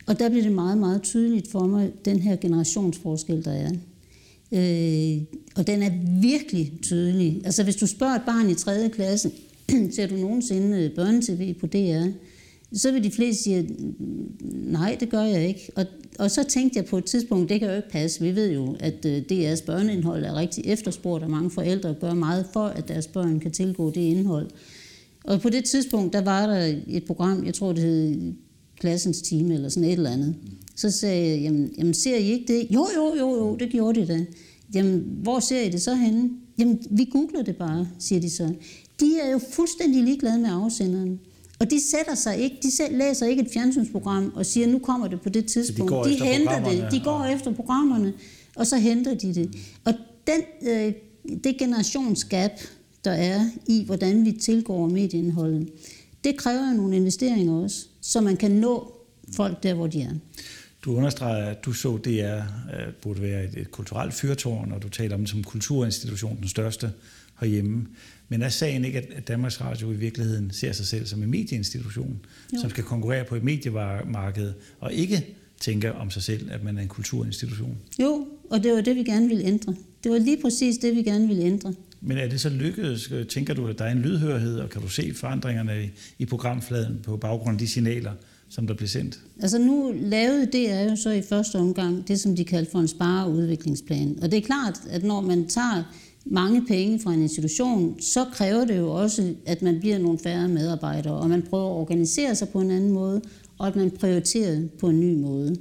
Og 0.06 0.20
der 0.20 0.30
blev 0.30 0.44
det 0.44 0.52
meget, 0.52 0.78
meget 0.78 1.02
tydeligt 1.02 1.52
for 1.52 1.68
mig, 1.68 1.92
den 2.06 2.20
her 2.20 2.36
generationsforskel, 2.36 3.46
der 3.46 3.52
er. 3.52 3.72
Øh, 4.52 5.22
og 5.56 5.68
den 5.68 5.84
er 5.84 5.92
virkelig 6.22 6.74
tydelig. 6.82 7.42
Altså 7.46 7.64
hvis 7.64 7.76
du 7.76 7.88
spørger 7.88 8.16
et 8.16 8.22
barn 8.26 8.50
i 8.50 8.54
3. 8.54 8.90
klasse, 8.90 9.32
ser 9.96 10.08
du 10.08 10.16
nogensinde 10.16 10.84
øh, 10.84 10.92
børnetv 10.92 11.54
på 11.54 11.68
DR? 11.68 12.08
Så 12.74 12.92
vil 12.92 13.04
de 13.04 13.12
fleste 13.12 13.44
sige, 13.44 13.62
mm, 13.62 14.36
nej, 14.52 14.98
det 15.00 15.10
gør 15.10 15.22
jeg 15.22 15.48
ikke. 15.48 15.72
Og, 15.76 15.86
og 16.20 16.32
så 16.32 16.44
tænkte 16.44 16.78
jeg 16.78 16.86
på 16.86 16.98
et 16.98 17.06
tidspunkt, 17.06 17.50
det 17.50 17.60
kan 17.60 17.70
jo 17.70 17.76
ikke 17.76 17.90
passe. 17.90 18.22
Vi 18.22 18.36
ved 18.36 18.52
jo, 18.52 18.76
at 18.80 19.06
øh, 19.06 19.22
DR's 19.32 19.66
børneindhold 19.66 20.24
er 20.24 20.36
rigtig 20.36 20.64
efterspurgt, 20.66 21.24
og 21.24 21.30
mange 21.30 21.50
forældre 21.50 21.96
gør 22.02 22.14
meget 22.14 22.46
for, 22.54 22.66
at 22.66 22.88
deres 22.88 23.08
børn 23.08 23.40
kan 23.40 23.52
tilgå 23.52 23.90
det 23.90 24.02
indhold. 24.02 24.50
Og 25.28 25.42
på 25.42 25.50
det 25.50 25.64
tidspunkt, 25.64 26.14
der 26.14 26.22
var 26.22 26.48
der 26.48 26.76
et 26.88 27.04
program, 27.04 27.46
jeg 27.46 27.54
tror 27.54 27.74
det 27.74 27.84
hed 27.84 28.34
Klassens 28.80 29.22
Time, 29.22 29.54
eller 29.54 29.70
sådan 29.70 29.90
et 29.90 29.94
eller 29.94 30.10
andet. 30.10 30.36
Så 30.76 30.92
sagde 30.92 31.30
jeg, 31.30 31.42
jamen, 31.42 31.72
jamen 31.78 31.94
ser 31.94 32.16
I 32.16 32.32
ikke 32.32 32.54
det? 32.54 32.68
Jo, 32.72 32.88
jo, 32.96 33.16
jo, 33.20 33.36
jo, 33.36 33.56
det 33.56 33.70
gjorde 33.70 34.02
de 34.02 34.08
da. 34.08 34.26
Jamen, 34.74 35.04
hvor 35.22 35.40
ser 35.40 35.62
I 35.62 35.70
det 35.70 35.82
så 35.82 35.96
henne? 35.96 36.30
Jamen, 36.58 36.80
vi 36.90 37.06
googler 37.12 37.42
det 37.42 37.56
bare, 37.56 37.88
siger 38.00 38.22
de 38.22 38.30
så. 38.30 38.54
De 39.00 39.20
er 39.20 39.32
jo 39.32 39.40
fuldstændig 39.52 40.04
ligeglade 40.04 40.40
med 40.40 40.50
afsenderen. 40.52 41.20
Og 41.60 41.72
de 41.72 41.82
sætter 41.82 42.16
sig 42.16 42.38
ikke, 42.38 42.58
de 42.64 42.72
selv 42.72 42.98
læser 42.98 43.26
ikke 43.26 43.42
et 43.42 43.50
fjernsynsprogram 43.54 44.32
og 44.36 44.46
siger, 44.46 44.68
nu 44.68 44.80
kommer 44.80 45.08
det 45.08 45.22
på 45.22 45.30
det 45.30 45.46
tidspunkt. 45.46 45.92
de, 45.92 46.10
de 46.10 46.26
henter 46.26 46.64
det, 46.70 46.88
de 46.92 47.00
går 47.04 47.26
ja. 47.26 47.36
efter 47.36 47.54
programmerne, 47.54 48.14
og 48.56 48.68
så 48.68 48.78
henter 48.78 49.14
de 49.14 49.34
det. 49.34 49.56
Og 49.84 49.94
den, 50.28 50.70
øh, 50.70 50.94
det 51.44 51.58
generationsgab, 51.58 52.52
der 53.06 53.12
er 53.12 53.50
i, 53.68 53.84
hvordan 53.86 54.26
vi 54.26 54.32
tilgår 54.32 54.90
medieindholdet, 54.90 55.70
det 56.24 56.38
kræver 56.38 56.74
nogle 56.74 56.96
investeringer 56.96 57.54
også, 57.54 57.86
så 58.02 58.22
man 58.22 58.38
kan 58.38 58.52
nå 58.52 58.94
folk 59.36 59.64
der, 59.64 59.74
hvor 59.74 59.88
de 59.88 60.02
er. 60.02 60.12
Du 60.86 60.96
understreger, 60.96 61.46
at 61.46 61.66
du 61.66 61.74
så, 61.74 62.00
det 62.04 62.22
er, 62.22 62.38
øh, 62.38 62.94
burde 63.02 63.22
være 63.22 63.44
et, 63.44 63.58
et 63.58 63.72
kulturelt 63.72 64.14
fyrtårn, 64.14 64.72
og 64.72 64.84
du 64.84 64.90
taler 64.90 65.16
om 65.16 65.22
det 65.22 65.30
som 65.30 65.44
kulturinstitution, 65.44 66.38
den 66.38 66.48
største 66.48 66.92
herhjemme. 67.40 67.88
Men 68.30 68.42
er 68.42 68.50
sagen 68.50 68.86
ikke, 68.86 69.00
at 69.16 69.28
Danmarks 69.28 69.62
Radio 69.62 69.92
i 69.92 69.96
virkeligheden 69.96 70.52
ser 70.52 70.72
sig 70.72 70.86
selv 70.86 71.06
som 71.06 71.24
en 71.24 71.30
medieinstitution, 71.30 72.20
jo. 72.54 72.60
som 72.60 72.70
skal 72.70 72.84
konkurrere 72.84 73.26
på 73.26 73.36
et 73.36 73.44
mediemarked, 73.44 74.54
og 74.80 74.94
ikke 74.94 75.26
tænker 75.60 75.92
om 75.92 76.12
sig 76.12 76.24
selv, 76.24 76.52
at 76.52 76.64
man 76.64 76.78
er 76.78 76.82
en 76.82 76.88
kulturinstitution? 76.88 77.78
Jo, 78.02 78.28
og 78.50 78.64
det 78.64 78.74
var 78.74 78.82
det, 78.82 78.96
vi 78.96 79.04
gerne 79.04 79.28
ville 79.28 79.44
ændre. 79.44 79.76
Det 80.04 80.12
var 80.12 80.18
lige 80.18 80.42
præcis 80.42 80.78
det, 80.78 80.96
vi 80.96 81.04
gerne 81.04 81.28
ville 81.28 81.44
ændre. 81.44 81.74
Men 82.02 82.18
er 82.18 82.28
det 82.28 82.42
så 82.42 82.50
lykkedes? 82.50 83.12
Øh, 83.12 83.28
tænker 83.28 83.54
du, 83.54 83.68
at 83.68 83.80
der 83.80 83.86
er 83.86 83.92
en 83.92 84.02
lydhørhed, 84.02 84.60
og 84.60 84.70
kan 84.70 84.82
du 84.82 84.88
se 84.88 85.14
forandringerne 85.14 85.84
i, 85.84 85.90
i 86.20 86.26
programfladen 86.26 87.00
på 87.04 87.18
baggrund 87.18 87.56
af 87.56 87.60
de 87.60 87.68
signaler, 87.68 88.12
som 88.50 88.68
der 88.68 88.74
bliver 88.74 88.90
sendt? 88.90 89.20
Altså 89.42 89.58
nu 89.58 89.94
lavede 89.96 90.46
det 90.52 90.72
er 90.72 90.90
jo 90.90 90.96
så 90.96 91.12
i 91.12 91.22
første 91.22 91.56
omgang 91.56 92.08
det, 92.08 92.20
som 92.20 92.36
de 92.36 92.46
kaldte 92.46 92.72
for 92.72 92.80
en 92.80 92.88
spareudviklingsplan. 92.88 94.18
Og 94.22 94.32
det 94.32 94.38
er 94.38 94.42
klart, 94.42 94.80
at 94.90 95.04
når 95.04 95.22
man 95.22 95.48
tager 95.48 95.84
mange 96.26 96.66
penge 96.66 97.00
fra 97.00 97.14
en 97.14 97.22
institution, 97.22 98.02
så 98.02 98.26
kræver 98.34 98.66
det 98.66 98.78
jo 98.78 98.92
også, 98.92 99.34
at 99.46 99.62
man 99.62 99.80
bliver 99.80 99.98
nogle 99.98 100.20
færre 100.20 100.48
medarbejdere, 100.48 101.14
og 101.14 101.30
man 101.30 101.42
prøver 101.42 101.70
at 101.70 101.80
organisere 101.80 102.36
sig 102.36 102.50
på 102.50 102.62
en 102.62 102.72
anden 102.72 102.92
måde, 102.92 103.22
og 103.58 103.68
at 103.68 103.76
man 103.76 103.92
prioriterer 103.92 104.62
på 104.80 104.90
en 104.90 105.00
ny 105.00 105.14
måde. 105.14 105.56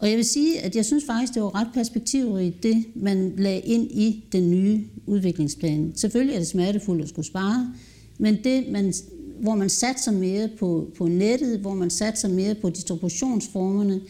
Og 0.00 0.08
jeg 0.08 0.16
vil 0.16 0.24
sige, 0.24 0.60
at 0.60 0.76
jeg 0.76 0.84
synes 0.84 1.04
faktisk, 1.04 1.34
det 1.34 1.42
var 1.42 1.54
ret 1.54 1.68
perspektivrigt, 1.74 2.62
det 2.62 2.84
man 2.94 3.32
lagde 3.38 3.60
ind 3.60 3.90
i 3.90 4.24
den 4.32 4.50
nye 4.50 4.84
udviklingsplan. 5.06 5.92
Selvfølgelig 5.96 6.34
er 6.34 6.38
det 6.38 6.48
smertefuldt 6.48 7.02
at 7.02 7.08
skulle 7.08 7.26
spare, 7.26 7.74
men 8.18 8.38
det, 8.44 8.64
man, 8.72 8.94
hvor 9.40 9.54
man 9.54 9.68
satser 9.68 10.12
mere 10.12 10.48
på, 10.58 10.90
på 10.98 11.06
nettet, 11.06 11.58
hvor 11.58 11.74
man 11.74 11.90
satser 11.90 12.28
mere 12.28 12.54
på 12.54 12.70
distributionsformerne, 12.70 14.00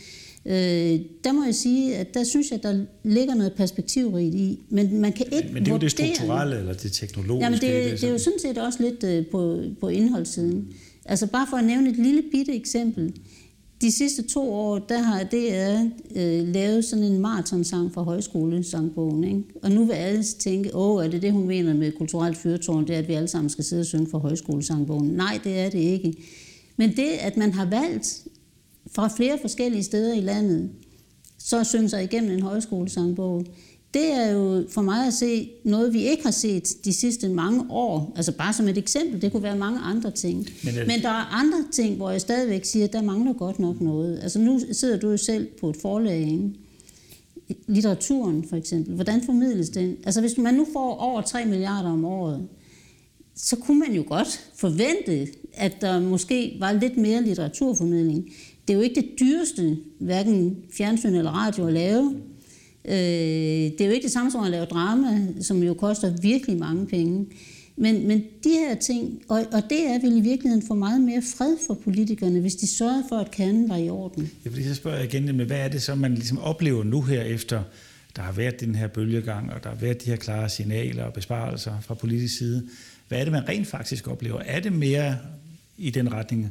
Øh, 0.47 1.00
der 1.25 1.32
må 1.32 1.44
jeg 1.44 1.54
sige, 1.54 1.97
at 1.97 2.14
der 2.14 2.25
synes 2.25 2.50
jeg, 2.50 2.62
der 2.62 2.85
ligger 3.04 3.35
noget 3.35 3.52
perspektivrigt 3.52 4.35
i. 4.35 4.59
Men 4.68 5.00
man 5.00 5.12
kan 5.12 5.26
ikke 5.32 5.49
Men 5.52 5.62
det 5.62 5.68
er 5.68 5.75
jo 5.75 5.78
det 5.78 5.90
strukturelle 5.90 6.59
eller 6.59 6.73
det 6.73 6.92
teknologiske. 6.92 7.44
Jamen 7.44 7.61
det, 7.61 7.90
det, 7.92 8.00
det 8.00 8.09
er 8.09 8.12
jo 8.12 8.18
sådan 8.18 8.38
set 8.38 8.59
også 8.59 8.82
lidt 8.82 9.04
øh, 9.04 9.26
på, 9.26 9.62
på 9.80 9.88
indholdssiden. 9.88 10.68
Altså 11.04 11.26
bare 11.26 11.47
for 11.50 11.56
at 11.56 11.64
nævne 11.64 11.90
et 11.90 11.97
lille 11.97 12.23
bitte 12.32 12.54
eksempel. 12.54 13.12
De 13.80 13.90
sidste 13.92 14.22
to 14.22 14.52
år, 14.52 14.78
der 14.78 14.99
har 14.99 15.22
DR 15.22 15.88
øh, 16.16 16.49
lavet 16.49 16.84
sådan 16.84 17.04
en 17.04 17.18
maratonsang 17.18 17.94
for 17.94 18.02
højskolesangbogen. 18.02 19.25
Ikke? 19.25 19.42
Og 19.62 19.70
nu 19.70 19.84
vil 19.84 19.92
alle 19.92 20.22
tænke, 20.22 20.76
åh, 20.76 21.04
er 21.04 21.08
det 21.08 21.22
det, 21.22 21.32
hun 21.32 21.46
mener 21.46 21.75
med 21.75 21.92
kulturelt 21.92 22.37
fyrtårn, 22.37 22.87
det 22.87 22.94
er, 22.94 22.99
at 22.99 23.08
vi 23.08 23.14
alle 23.14 23.28
sammen 23.28 23.50
skal 23.50 23.64
sidde 23.64 23.80
og 23.80 23.87
synge 23.87 24.06
for 24.10 24.18
højskolesangbogen. 24.18 25.08
Nej, 25.08 25.40
det 25.44 25.58
er 25.58 25.70
det 25.70 25.78
ikke. 25.78 26.14
Men 26.76 26.90
det, 26.96 27.08
at 27.20 27.37
man 27.37 27.52
har 27.52 27.64
valgt 27.64 28.26
fra 28.92 29.08
flere 29.16 29.38
forskellige 29.40 29.82
steder 29.82 30.14
i 30.14 30.20
landet, 30.20 30.70
så 31.38 31.60
at 31.60 31.66
synge 31.66 31.88
sig 31.88 32.04
igennem 32.04 32.30
en 32.30 32.42
højskolesangbog, 32.42 33.46
det 33.94 34.12
er 34.12 34.30
jo 34.30 34.64
for 34.68 34.82
mig 34.82 35.06
at 35.06 35.14
se 35.14 35.50
noget, 35.64 35.92
vi 35.92 36.02
ikke 36.02 36.23
har 36.23 36.30
set 36.30 36.68
de 36.85 36.92
sidste 36.92 37.28
mange 37.28 37.66
år. 37.70 38.12
Altså 38.16 38.32
bare 38.32 38.52
som 38.52 38.68
et 38.68 38.78
eksempel, 38.78 39.23
det 39.23 39.32
kunne 39.32 39.42
være 39.42 39.56
mange 39.56 39.80
andre 39.80 40.11
ting. 40.11 40.49
Men, 40.64 40.75
det... 40.75 40.87
Men 40.87 41.02
der 41.02 41.09
er 41.09 41.35
andre 41.35 41.64
ting, 41.73 41.97
hvor 41.97 42.11
jeg 42.11 42.20
stadigvæk 42.20 42.64
siger, 42.64 42.85
at 42.85 42.92
der 42.92 43.02
mangler 43.02 43.32
godt 43.32 43.59
nok 43.59 43.80
noget. 43.80 44.18
Altså 44.23 44.38
nu 44.38 44.61
sidder 44.73 44.99
du 44.99 45.11
jo 45.11 45.16
selv 45.16 45.49
på 45.61 45.70
et 45.70 45.76
forlag, 45.76 46.20
ikke? 46.20 46.50
Litteraturen 47.66 48.44
for 48.49 48.56
eksempel. 48.56 48.94
Hvordan 48.94 49.23
formidles 49.23 49.68
den? 49.68 49.97
Altså 50.04 50.20
hvis 50.20 50.38
man 50.38 50.54
nu 50.54 50.66
får 50.73 50.94
over 50.94 51.20
3 51.20 51.44
milliarder 51.44 51.90
om 51.90 52.04
året, 52.04 52.49
så 53.37 53.56
kunne 53.56 53.78
man 53.78 53.92
jo 53.92 54.04
godt 54.06 54.50
forvente, 54.56 55.28
at 55.52 55.80
der 55.80 56.00
måske 56.00 56.56
var 56.61 56.73
lidt 56.73 56.97
mere 56.97 57.23
litteraturformidling. 57.23 58.25
Det 58.68 58.75
er 58.75 58.78
jo 58.78 58.80
ikke 58.80 59.00
det 59.00 59.11
dyreste, 59.20 59.78
hverken 59.99 60.56
fjernsyn 60.76 61.14
eller 61.14 61.30
radio 61.30 61.66
at 61.66 61.73
lave. 61.73 62.14
Øh, 62.84 62.94
det 62.94 63.80
er 63.80 63.87
jo 63.87 63.92
ikke 63.92 64.04
det 64.04 64.12
samme 64.12 64.30
som 64.30 64.44
at 64.44 64.50
lave 64.50 64.64
drama, 64.64 65.26
som 65.40 65.62
jo 65.62 65.75
koster 65.75 66.16
virkelig 66.22 66.58
mange 66.58 66.87
penge. 66.87 67.26
Men, 67.76 68.08
men 68.08 68.18
de 68.44 68.50
her 68.50 68.75
ting, 68.75 69.22
og, 69.28 69.44
og 69.52 69.62
det 69.70 69.87
er 69.87 70.00
vel 70.00 70.16
i 70.16 70.20
virkeligheden 70.20 70.66
for 70.66 70.75
meget 70.75 71.00
mere 71.00 71.22
fred 71.37 71.56
for 71.66 71.75
politikerne, 71.75 72.40
hvis 72.40 72.54
de 72.54 72.76
sørger 72.76 73.02
for, 73.08 73.16
at 73.16 73.30
kernen 73.30 73.68
var 73.68 73.76
i 73.76 73.90
orden. 73.90 74.30
Jeg 74.44 74.52
vil 74.52 74.58
lige 74.58 74.68
så 74.68 74.75
spørge 74.75 75.04
igen, 75.04 75.37
men 75.37 75.46
hvad 75.46 75.56
er 75.56 75.68
det 75.68 75.82
så, 75.82 75.94
man 75.94 76.14
ligesom 76.14 76.38
oplever 76.38 76.84
nu 76.84 77.02
her 77.02 77.22
efter, 77.22 77.62
der 78.16 78.22
har 78.22 78.32
været 78.32 78.60
den 78.60 78.75
her 78.75 78.87
bølgegang, 78.87 79.52
og 79.52 79.64
der 79.64 79.68
har 79.68 79.76
været 79.76 80.04
de 80.04 80.10
her 80.10 80.16
klare 80.16 80.49
signaler 80.49 81.04
og 81.04 81.12
besparelser 81.12 81.80
fra 81.80 81.94
politisk 81.94 82.38
side. 82.38 82.66
Hvad 83.08 83.18
er 83.20 83.25
det, 83.25 83.32
man 83.32 83.49
rent 83.49 83.66
faktisk 83.66 84.08
oplever? 84.08 84.40
Er 84.40 84.60
det 84.60 84.72
mere 84.72 85.16
i 85.78 85.90
den 85.90 86.12
retning, 86.12 86.50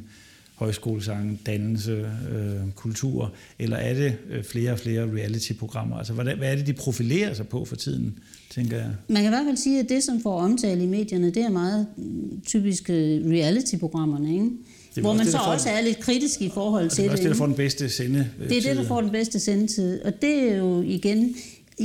højskolesang, 0.60 1.40
dannelse, 1.46 2.10
øh, 2.32 2.72
kultur, 2.74 3.32
eller 3.58 3.76
er 3.76 3.94
det 3.94 4.16
øh, 4.30 4.44
flere 4.44 4.72
og 4.72 4.78
flere 4.78 5.02
reality-programmer? 5.02 5.96
Altså, 5.96 6.12
hvad, 6.12 6.24
hvad 6.24 6.52
er 6.52 6.56
det, 6.56 6.66
de 6.66 6.72
profilerer 6.72 7.34
sig 7.34 7.48
på 7.48 7.64
for 7.64 7.76
tiden, 7.76 8.18
tænker 8.50 8.76
jeg? 8.76 8.90
Man 9.08 9.22
kan 9.22 9.32
i 9.32 9.34
hvert 9.34 9.46
fald 9.46 9.56
sige, 9.56 9.80
at 9.80 9.88
det, 9.88 10.02
som 10.02 10.22
får 10.22 10.40
omtale 10.40 10.82
i 10.82 10.86
medierne, 10.86 11.26
det 11.26 11.42
er 11.42 11.50
meget 11.50 11.86
mm, 11.96 12.40
typisk 12.46 12.90
reality-programmerne, 12.90 14.32
ikke? 14.32 14.50
Det 14.94 15.02
hvor 15.02 15.12
man 15.12 15.24
det, 15.24 15.32
så 15.32 15.38
også 15.38 15.68
er 15.68 15.80
lidt 15.80 16.00
kritisk 16.00 16.42
i 16.42 16.50
forhold 16.54 16.90
til 16.90 16.96
det. 16.96 17.04
Det 17.04 17.06
er 17.06 17.12
også 17.12 17.22
det, 17.22 17.30
der 17.30 17.36
får 17.36 17.46
den 17.46 17.54
bedste 17.54 17.88
sendetid. 17.88 18.24
Det 18.48 18.56
er 18.56 18.62
det, 18.62 18.76
der 18.76 18.84
får 18.84 19.00
den 19.00 19.10
bedste 19.10 19.40
sendetid. 19.40 20.02
Og 20.02 20.22
det 20.22 20.52
er 20.52 20.56
jo 20.56 20.82
igen 20.82 21.34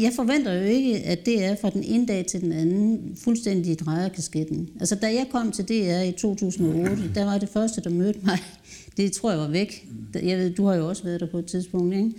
jeg 0.02 0.14
forventer 0.16 0.54
jo 0.54 0.64
ikke, 0.64 1.00
at 1.00 1.26
det 1.26 1.44
er 1.44 1.56
fra 1.62 1.70
den 1.70 1.84
ene 1.84 2.06
dag 2.06 2.26
til 2.26 2.42
den 2.42 2.52
anden 2.52 3.18
fuldstændig 3.24 3.80
drejer 3.80 4.10
kasketten. 4.10 4.70
Altså, 4.80 4.96
da 4.96 5.08
jeg 5.08 5.28
kom 5.32 5.52
til 5.52 5.66
DR 5.66 6.02
i 6.02 6.12
2008, 6.12 7.12
der 7.16 7.26
var 7.26 7.38
det 7.38 7.50
første, 7.50 7.82
der 7.82 7.90
mødte 7.90 8.20
mig. 8.24 8.38
Det 8.98 9.12
tror 9.12 9.32
jeg 9.32 9.40
var 9.40 9.48
væk. 9.48 9.88
Jeg 10.24 10.38
ved, 10.38 10.50
du 10.50 10.66
har 10.66 10.76
jo 10.76 10.90
også 10.90 11.04
været 11.04 11.20
der 11.20 11.28
på 11.28 11.38
et 11.38 11.46
tidspunkt, 11.46 11.96
ikke? 11.96 12.12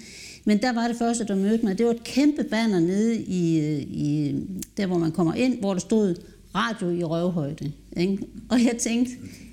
Men 0.44 0.62
der 0.62 0.72
var 0.72 0.88
det 0.88 0.96
første, 0.96 1.26
der 1.26 1.34
mødte 1.34 1.64
mig. 1.64 1.78
Det 1.78 1.86
var 1.86 1.92
et 1.92 2.04
kæmpe 2.04 2.44
banner 2.44 2.80
nede 2.80 3.16
i, 3.16 3.60
øh, 3.60 3.80
i 3.80 4.34
der, 4.76 4.86
hvor 4.86 4.98
man 4.98 5.12
kommer 5.12 5.34
ind, 5.34 5.58
hvor 5.58 5.72
der 5.72 5.80
stod 5.80 6.14
radio 6.54 6.90
i 6.90 7.04
røvhøjde. 7.04 7.72
Ikke? 7.96 8.18
Og 8.48 8.64
jeg 8.64 8.76
tænkte, 8.78 9.12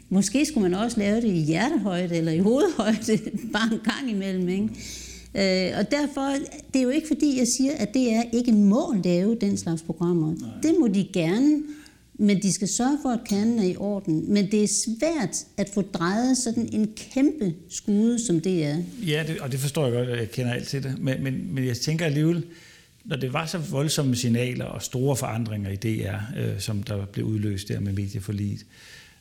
måske 0.09 0.45
skulle 0.45 0.69
man 0.69 0.79
også 0.79 0.99
lave 0.99 1.15
det 1.15 1.27
i 1.27 1.41
hjertehøjde 1.41 2.15
eller 2.15 2.31
i 2.31 2.39
hovedhøjde, 2.39 3.19
bare 3.53 3.73
en 3.73 3.79
gang 3.83 4.11
imellem. 4.11 4.49
Ikke? 4.49 4.69
Øh, 5.35 5.71
og 5.79 5.91
derfor, 5.91 6.35
det 6.73 6.79
er 6.79 6.83
jo 6.83 6.89
ikke 6.89 7.07
fordi, 7.07 7.39
jeg 7.39 7.47
siger, 7.47 7.71
at 7.77 7.93
det 7.93 8.13
er 8.13 8.23
ikke 8.33 8.51
må 8.51 8.95
lave 9.03 9.37
den 9.41 9.57
slags 9.57 9.81
programmer. 9.81 10.27
Nej. 10.27 10.49
Det 10.63 10.75
må 10.79 10.87
de 10.87 11.07
gerne, 11.13 11.61
men 12.13 12.41
de 12.41 12.53
skal 12.53 12.67
sørge 12.67 12.97
for, 13.01 13.09
at 13.09 13.19
kernen 13.25 13.59
er 13.59 13.63
i 13.63 13.75
orden. 13.77 14.33
Men 14.33 14.51
det 14.51 14.63
er 14.63 14.67
svært 14.67 15.37
at 15.57 15.69
få 15.73 15.81
drejet 15.81 16.37
sådan 16.37 16.69
en 16.73 16.93
kæmpe 17.13 17.53
skude, 17.69 18.25
som 18.25 18.41
det 18.41 18.65
er. 18.65 18.77
Ja, 19.07 19.23
det, 19.27 19.39
og 19.39 19.51
det 19.51 19.59
forstår 19.59 19.83
jeg 19.85 19.93
godt, 19.93 20.09
og 20.09 20.17
jeg 20.17 20.31
kender 20.31 20.53
alt 20.53 20.67
til 20.67 20.83
det. 20.83 20.99
Men, 20.99 21.23
men, 21.23 21.53
men 21.53 21.65
jeg 21.65 21.77
tænker 21.77 22.05
alligevel, 22.05 22.45
når 23.05 23.15
det 23.15 23.33
var 23.33 23.45
så 23.45 23.57
voldsomme 23.57 24.15
signaler 24.15 24.65
og 24.65 24.81
store 24.81 25.15
forandringer 25.15 25.69
i 25.69 25.75
DR, 25.75 26.15
øh, 26.37 26.59
som 26.59 26.83
der 26.83 27.05
blev 27.05 27.25
udløst 27.25 27.67
der 27.67 27.79
med 27.79 27.93
medieforliget, 27.93 28.65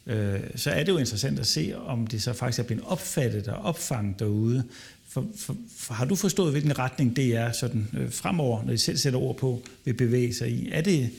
øh, 0.06 0.40
så 0.56 0.70
er 0.70 0.84
det 0.84 0.92
jo 0.92 0.98
interessant 0.98 1.38
at 1.38 1.46
se, 1.46 1.72
om 1.86 2.06
det 2.06 2.22
så 2.22 2.32
faktisk 2.32 2.58
er 2.58 2.62
blevet 2.62 2.84
opfattet 2.86 3.48
og 3.48 3.64
opfanget 3.64 4.18
derude. 4.18 4.64
For, 5.12 5.26
for, 5.36 5.56
for 5.76 5.94
har 5.94 6.04
du 6.04 6.14
forstået, 6.14 6.52
hvilken 6.52 6.78
retning 6.78 7.16
det 7.16 7.36
er 7.36 7.52
sådan, 7.52 7.88
øh, 7.98 8.12
fremover, 8.12 8.64
når 8.64 8.72
I 8.72 8.76
selv 8.76 8.96
sætter 8.96 9.18
ord 9.18 9.36
på, 9.36 9.62
vil 9.84 9.94
bevæge 9.94 10.34
sig 10.34 10.50
i? 10.50 10.68
Er 10.72 10.80
det 10.80 11.10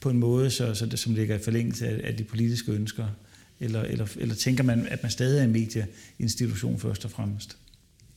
på 0.00 0.10
en 0.10 0.18
måde, 0.18 0.50
så, 0.50 0.74
så 0.74 0.86
det, 0.86 0.98
som 0.98 1.14
ligger 1.14 1.36
i 1.36 1.38
forlængelse 1.38 1.86
af, 1.86 2.00
af 2.04 2.16
de 2.16 2.24
politiske 2.24 2.72
ønsker? 2.72 3.06
Eller, 3.60 3.82
eller, 3.82 4.06
eller 4.16 4.34
tænker 4.34 4.64
man, 4.64 4.86
at 4.90 5.02
man 5.02 5.12
stadig 5.12 5.40
er 5.40 5.44
en 5.44 5.52
medieinstitution 5.52 6.78
først 6.78 7.04
og 7.04 7.10
fremmest? 7.10 7.56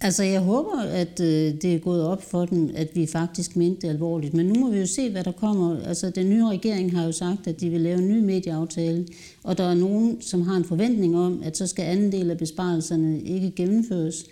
Altså, 0.01 0.23
jeg 0.23 0.41
håber, 0.41 0.81
at 0.81 1.19
øh, 1.19 1.53
det 1.61 1.75
er 1.75 1.79
gået 1.79 2.03
op 2.03 2.31
for 2.31 2.45
den, 2.45 2.71
at 2.75 2.87
vi 2.95 3.07
faktisk 3.07 3.55
mente 3.55 3.81
det 3.81 3.93
alvorligt. 3.93 4.33
Men 4.33 4.45
nu 4.45 4.53
må 4.53 4.71
vi 4.71 4.79
jo 4.79 4.85
se, 4.85 5.11
hvad 5.11 5.23
der 5.23 5.31
kommer. 5.31 5.83
Altså, 5.83 6.09
den 6.09 6.29
nye 6.29 6.45
regering 6.45 6.95
har 6.95 7.05
jo 7.05 7.11
sagt, 7.11 7.47
at 7.47 7.59
de 7.59 7.69
vil 7.69 7.81
lave 7.81 7.97
en 7.97 8.07
ny 8.07 8.19
medieaftale, 8.19 9.07
og 9.43 9.57
der 9.57 9.63
er 9.63 9.73
nogen, 9.73 10.21
som 10.21 10.41
har 10.41 10.55
en 10.55 10.65
forventning 10.65 11.17
om, 11.17 11.41
at 11.43 11.57
så 11.57 11.67
skal 11.67 11.83
anden 11.83 12.11
del 12.11 12.31
af 12.31 12.37
besparelserne 12.37 13.21
ikke 13.21 13.51
gennemføres. 13.51 14.25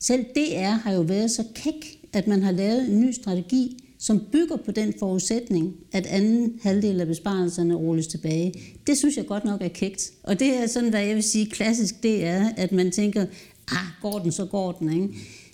Selv 0.00 0.24
DR 0.24 0.68
har 0.68 0.92
jo 0.92 1.00
været 1.00 1.30
så 1.30 1.44
kæk, 1.54 1.98
at 2.12 2.26
man 2.26 2.42
har 2.42 2.52
lavet 2.52 2.88
en 2.88 3.00
ny 3.00 3.12
strategi, 3.12 3.84
som 3.98 4.20
bygger 4.32 4.56
på 4.56 4.70
den 4.70 4.94
forudsætning, 4.98 5.74
at 5.92 6.06
anden 6.06 6.54
halvdel 6.62 7.00
af 7.00 7.06
besparelserne 7.06 7.74
rulles 7.74 8.06
tilbage. 8.06 8.54
Det 8.86 8.98
synes 8.98 9.16
jeg 9.16 9.26
godt 9.26 9.44
nok 9.44 9.62
er 9.62 9.68
kægt. 9.68 10.10
Og 10.22 10.40
det 10.40 10.56
er 10.56 10.66
sådan, 10.66 10.90
hvad 10.90 11.00
jeg 11.00 11.14
vil 11.14 11.22
sige 11.22 11.46
klassisk, 11.46 12.02
det 12.02 12.24
er, 12.24 12.48
at 12.56 12.72
man 12.72 12.90
tænker, 12.90 13.26
ah, 13.70 13.86
går 14.02 14.18
den, 14.18 14.32
så 14.32 14.44
går 14.44 14.72
den, 14.72 14.92
ikke? 14.92 15.08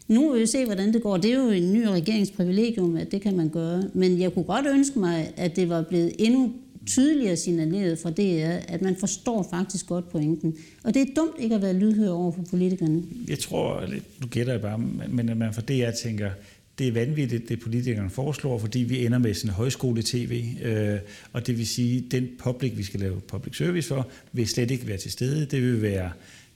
Nu 0.09 0.33
vil 0.33 0.41
vi 0.41 0.47
se, 0.47 0.65
hvordan 0.65 0.93
det 0.93 1.03
går. 1.03 1.17
Det 1.17 1.31
er 1.31 1.35
jo 1.35 1.51
en 1.51 1.73
ny 1.73 1.85
regeringsprivilegium, 1.85 2.97
at 2.97 3.13
det 3.13 3.21
kan 3.21 3.37
man 3.37 3.49
gøre. 3.49 3.83
Men 3.95 4.21
jeg 4.21 4.35
kunne 4.35 4.45
godt 4.45 4.67
ønske 4.67 4.99
mig, 4.99 5.33
at 5.37 5.57
det 5.57 5.69
var 5.69 5.83
blevet 5.83 6.13
endnu 6.19 6.53
tydeligere 6.87 7.37
signaleret 7.37 7.99
fra 7.99 8.11
DR, 8.11 8.73
at 8.75 8.83
man 8.83 8.97
forstår 8.97 9.49
faktisk 9.51 9.87
godt 9.87 10.09
pointen. 10.09 10.57
Og 10.85 10.95
det 10.95 11.03
er 11.03 11.07
dumt 11.17 11.35
ikke 11.39 11.55
at 11.55 11.63
være 11.63 11.73
lydhør 11.73 12.11
over 12.11 12.33
for 12.33 12.43
politikerne. 12.51 13.03
Jeg 13.29 13.39
tror, 13.39 13.85
nu 14.21 14.27
gætter 14.27 14.53
jeg 14.53 14.63
bare, 14.63 14.79
men 15.09 15.29
at 15.29 15.37
man 15.37 15.55
fra 15.55 15.63
DR 15.63 15.91
tænker, 16.03 16.31
det 16.79 16.89
er 16.89 16.93
vanvittigt, 16.93 17.49
det 17.49 17.61
politikerne 17.61 18.11
foreslår, 18.11 18.59
fordi 18.59 18.79
vi 18.79 19.07
ender 19.07 19.19
med 19.19 19.35
sådan 19.35 19.51
en 19.51 19.55
højskole-tv, 19.55 20.45
øh, 20.63 20.99
og 21.33 21.47
det 21.47 21.59
vil 21.59 21.67
sige, 21.67 22.05
at 22.07 22.13
den 22.13 22.29
public, 22.39 22.73
vi 22.77 22.83
skal 22.83 23.01
lave 23.01 23.21
public 23.21 23.57
service 23.57 23.89
for, 23.89 24.09
vil 24.33 24.49
slet 24.49 24.71
ikke 24.71 24.89
være 24.89 24.97
til 24.97 25.13
stede. 25.13 25.47
Det 25.47 25.63
vil 25.63 25.83
være 25.83 26.11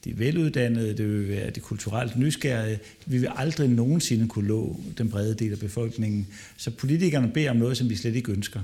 de 0.05 0.19
veluddannede, 0.19 0.97
det 0.97 1.09
vil 1.09 1.29
være 1.29 1.51
de 1.51 1.61
kulturelt 1.61 2.17
nysgerrige. 2.17 2.79
Vi 3.07 3.19
vil 3.19 3.29
aldrig 3.37 3.69
nogensinde 3.69 4.29
kunne 4.29 4.49
lå 4.49 4.81
den 4.99 5.11
brede 5.11 5.35
del 5.35 5.53
af 5.53 5.59
befolkningen. 5.59 6.27
Så 6.57 6.71
politikerne 6.71 7.31
beder 7.35 7.51
om 7.51 7.57
noget, 7.57 7.77
som 7.77 7.91
vi 7.91 7.97
slet 7.97 8.17
ikke 8.17 8.33
ønsker. 8.33 8.61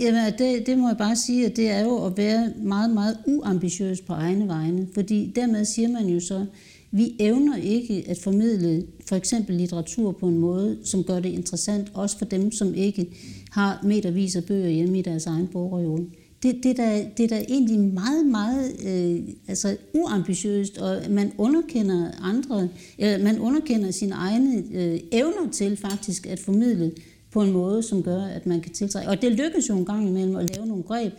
Jamen, 0.00 0.32
det, 0.38 0.66
det 0.66 0.78
må 0.78 0.88
jeg 0.88 0.96
bare 0.96 1.16
sige, 1.16 1.46
at 1.46 1.56
det 1.56 1.70
er 1.70 1.80
jo 1.80 2.06
at 2.06 2.16
være 2.16 2.52
meget, 2.62 2.90
meget 2.90 3.18
uambitiøs 3.26 4.00
på 4.00 4.12
egne 4.12 4.48
vegne. 4.48 4.88
Fordi 4.94 5.32
dermed 5.36 5.64
siger 5.64 5.88
man 5.88 6.06
jo 6.06 6.20
så, 6.20 6.46
vi 6.90 7.16
evner 7.18 7.56
ikke 7.56 8.04
at 8.08 8.18
formidle 8.18 8.86
for 9.08 9.16
eksempel 9.16 9.54
litteratur 9.56 10.12
på 10.12 10.28
en 10.28 10.38
måde, 10.38 10.78
som 10.84 11.04
gør 11.04 11.20
det 11.20 11.28
interessant, 11.28 11.90
også 11.94 12.18
for 12.18 12.24
dem, 12.24 12.52
som 12.52 12.74
ikke 12.74 13.06
har 13.50 13.80
metervis 13.84 14.36
af 14.36 14.44
bøger 14.44 14.68
hjemme 14.68 14.98
i 14.98 15.02
deres 15.02 15.26
egen 15.26 15.46
bogreol. 15.46 16.06
Det, 16.42 16.56
det, 16.62 16.76
der, 16.76 17.02
det 17.16 17.24
er 17.24 17.28
da 17.28 17.44
egentlig 17.48 17.80
meget, 17.80 18.26
meget 18.26 18.72
øh, 18.86 19.20
altså 19.48 19.76
uambitiøst, 19.94 20.78
og 20.78 21.02
man 21.10 21.32
underkender 21.38 22.10
andre, 22.22 22.68
eller 22.98 23.24
man 23.24 23.38
underkender 23.38 23.90
sine 23.90 24.14
egne 24.14 24.62
øh, 24.72 25.00
evner 25.12 25.50
til 25.52 25.76
faktisk 25.76 26.26
at 26.26 26.38
formidle 26.38 26.92
på 27.36 27.42
en 27.42 27.52
måde, 27.52 27.82
som 27.82 28.02
gør, 28.02 28.22
at 28.22 28.46
man 28.46 28.60
kan 28.60 28.72
tiltrække. 28.72 29.10
Og 29.10 29.22
det 29.22 29.32
lykkes 29.32 29.68
jo 29.68 29.78
en 29.78 29.84
gang 29.84 30.08
imellem 30.08 30.36
at 30.36 30.56
lave 30.56 30.66
nogle 30.66 30.82
greb, 30.82 31.12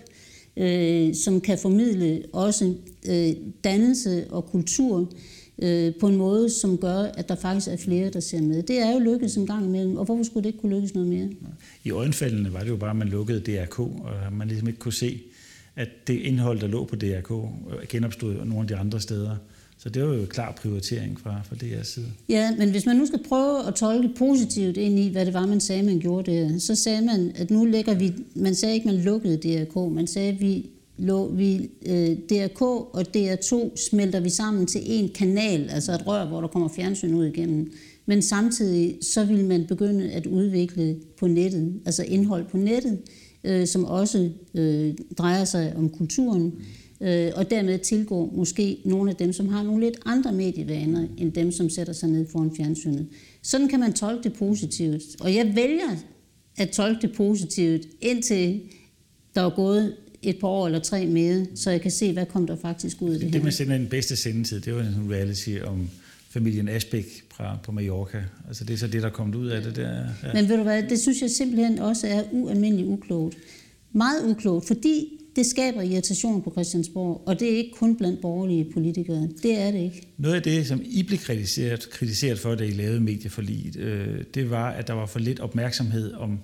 øh, 0.57 1.15
som 1.15 1.41
kan 1.41 1.57
formidle 1.57 2.23
også 2.33 2.73
øh, 3.09 3.29
dannelse 3.63 4.27
og 4.29 4.45
kultur 4.45 5.11
øh, 5.59 5.93
på 5.99 6.07
en 6.07 6.15
måde, 6.15 6.49
som 6.49 6.77
gør, 6.77 6.97
at 6.97 7.29
der 7.29 7.35
faktisk 7.35 7.67
er 7.67 7.77
flere, 7.77 8.09
der 8.09 8.19
ser 8.19 8.41
med. 8.41 8.63
Det 8.63 8.79
er 8.79 8.93
jo 8.93 8.99
lykkedes 8.99 9.37
en 9.37 9.47
gang 9.47 9.65
imellem, 9.65 9.97
og 9.97 10.05
hvorfor 10.05 10.23
skulle 10.23 10.43
det 10.43 10.49
ikke 10.49 10.59
kunne 10.59 10.75
lykkes 10.75 10.93
noget 10.93 11.09
mere? 11.09 11.29
I 11.83 11.91
øjenfaldene 11.91 12.53
var 12.53 12.59
det 12.59 12.69
jo 12.69 12.77
bare, 12.77 12.89
at 12.89 12.95
man 12.95 13.07
lukkede 13.07 13.39
DRK, 13.39 13.79
og 13.79 14.13
man 14.31 14.47
ligesom 14.47 14.67
ikke 14.67 14.79
kunne 14.79 14.93
se, 14.93 15.21
at 15.75 15.89
det 16.07 16.13
indhold, 16.13 16.59
der 16.59 16.67
lå 16.67 16.85
på 16.85 16.95
DRK, 16.95 17.31
øh, 17.31 17.87
genopstod 17.89 18.33
nogle 18.33 18.61
af 18.61 18.67
de 18.67 18.75
andre 18.75 19.01
steder. 19.01 19.35
Så 19.79 19.89
det 19.89 20.03
var 20.03 20.13
jo 20.13 20.21
en 20.21 20.27
klar 20.27 20.51
prioritering 20.61 21.19
fra, 21.19 21.41
fra 21.43 21.55
DR's 21.55 21.83
side. 21.83 22.05
Ja, 22.29 22.55
men 22.57 22.71
hvis 22.71 22.85
man 22.85 22.95
nu 22.95 23.05
skal 23.05 23.23
prøve 23.23 23.67
at 23.67 23.75
tolke 23.75 24.09
positivt 24.17 24.77
ind 24.77 24.99
i, 24.99 25.09
hvad 25.11 25.25
det 25.25 25.33
var, 25.33 25.45
man 25.45 25.59
sagde, 25.59 25.83
man 25.83 25.99
gjorde 25.99 26.31
det, 26.31 26.61
så 26.61 26.75
sagde 26.75 27.01
man, 27.01 27.31
at 27.35 27.51
nu 27.51 27.65
lægger 27.65 27.93
vi, 27.93 28.13
man 28.35 28.55
sagde 28.55 28.75
ikke, 28.75 28.87
man 28.87 28.95
lukkede 28.95 29.37
DRK, 29.37 29.75
man 29.75 30.07
sagde, 30.07 30.29
at 30.29 30.41
vi, 30.41 30.69
lå, 30.97 31.31
vi 31.31 31.69
øh, 31.85 32.17
DRK 32.29 32.61
og 32.61 33.05
DR2 33.17 33.75
smelter 33.89 34.19
vi 34.19 34.29
sammen 34.29 34.67
til 34.67 34.81
en 34.85 35.09
kanal, 35.09 35.69
altså 35.69 35.93
et 35.93 36.07
rør, 36.07 36.27
hvor 36.27 36.41
der 36.41 36.47
kommer 36.47 36.69
fjernsyn 36.69 37.13
ud 37.13 37.25
igennem. 37.25 37.71
Men 38.05 38.21
samtidig 38.21 38.97
så 39.01 39.25
vil 39.25 39.45
man 39.45 39.65
begynde 39.67 40.11
at 40.11 40.25
udvikle 40.25 40.95
på 41.19 41.27
nettet, 41.27 41.79
altså 41.85 42.03
indhold 42.03 42.45
på 42.45 42.57
nettet, 42.57 42.99
øh, 43.43 43.67
som 43.67 43.85
også 43.85 44.29
øh, 44.53 44.93
drejer 45.17 45.45
sig 45.45 45.73
om 45.75 45.89
kulturen 45.89 46.53
øh, 47.01 47.31
og 47.35 47.49
dermed 47.49 47.79
tilgå 47.79 48.31
måske 48.35 48.77
nogle 48.85 49.11
af 49.11 49.15
dem, 49.15 49.33
som 49.33 49.49
har 49.49 49.63
nogle 49.63 49.85
lidt 49.85 49.97
andre 50.05 50.31
medievaner, 50.31 51.07
end 51.17 51.31
dem, 51.31 51.51
som 51.51 51.69
sætter 51.69 51.93
sig 51.93 52.09
ned 52.09 52.25
foran 52.31 52.51
fjernsynet. 52.57 53.07
Sådan 53.41 53.67
kan 53.67 53.79
man 53.79 53.93
tolke 53.93 54.23
det 54.23 54.33
positivt. 54.33 55.03
Og 55.19 55.35
jeg 55.35 55.51
vælger 55.55 55.95
at 56.57 56.69
tolke 56.69 57.07
det 57.07 57.15
positivt, 57.15 57.81
indtil 58.01 58.61
der 59.35 59.41
er 59.41 59.49
gået 59.49 59.95
et 60.21 60.39
par 60.39 60.47
år 60.47 60.65
eller 60.65 60.79
tre 60.79 61.05
mere, 61.05 61.45
så 61.55 61.71
jeg 61.71 61.81
kan 61.81 61.91
se, 61.91 62.13
hvad 62.13 62.25
kom 62.25 62.47
der 62.47 62.55
faktisk 62.55 63.01
ud 63.01 63.09
af 63.09 63.13
det, 63.13 63.21
det 63.21 63.29
her. 63.29 63.31
Det 63.31 63.43
med 63.43 63.51
simpelthen 63.51 63.81
den 63.81 63.89
bedste 63.89 64.15
sendetid, 64.15 64.61
det 64.61 64.75
var 64.75 64.81
en 64.81 65.11
reality 65.11 65.57
om 65.63 65.89
familien 66.29 66.67
Asbæk 66.67 67.23
fra, 67.33 67.57
på 67.63 67.71
Mallorca. 67.71 68.23
Altså 68.47 68.63
det 68.63 68.73
er 68.73 68.77
så 68.77 68.87
det, 68.87 69.01
der 69.01 69.07
er 69.07 69.13
kommet 69.13 69.35
ud 69.35 69.47
af 69.47 69.61
det 69.61 69.75
der. 69.75 69.89
Ja. 70.23 70.33
Men 70.33 70.49
ved 70.49 70.57
du 70.57 70.63
hvad, 70.63 70.83
det 70.83 70.99
synes 70.99 71.21
jeg 71.21 71.29
simpelthen 71.29 71.79
også 71.79 72.07
er 72.07 72.23
ualmindeligt 72.31 72.87
uklogt. 72.87 73.37
Meget 73.91 74.29
uklogt, 74.29 74.67
fordi 74.67 75.16
det 75.37 75.45
skaber 75.45 75.81
irritation 75.81 76.41
på 76.41 76.51
Christiansborg, 76.51 77.23
og 77.25 77.39
det 77.39 77.53
er 77.53 77.57
ikke 77.57 77.71
kun 77.71 77.97
blandt 77.97 78.21
borgerlige 78.21 78.71
politikere. 78.73 79.29
Det 79.43 79.59
er 79.59 79.71
det 79.71 79.79
ikke. 79.79 80.07
Noget 80.17 80.35
af 80.35 80.41
det, 80.41 80.67
som 80.67 80.81
I 80.85 81.03
blev 81.03 81.19
kritiseret, 81.19 81.89
kritiseret 81.89 82.39
for, 82.39 82.55
da 82.55 82.63
I 82.63 82.71
lavede 82.71 82.99
medieforliget, 82.99 83.75
øh, 83.75 84.23
det 84.33 84.49
var, 84.49 84.69
at 84.69 84.87
der 84.87 84.93
var 84.93 85.05
for 85.05 85.19
lidt 85.19 85.39
opmærksomhed 85.39 86.13
om 86.13 86.39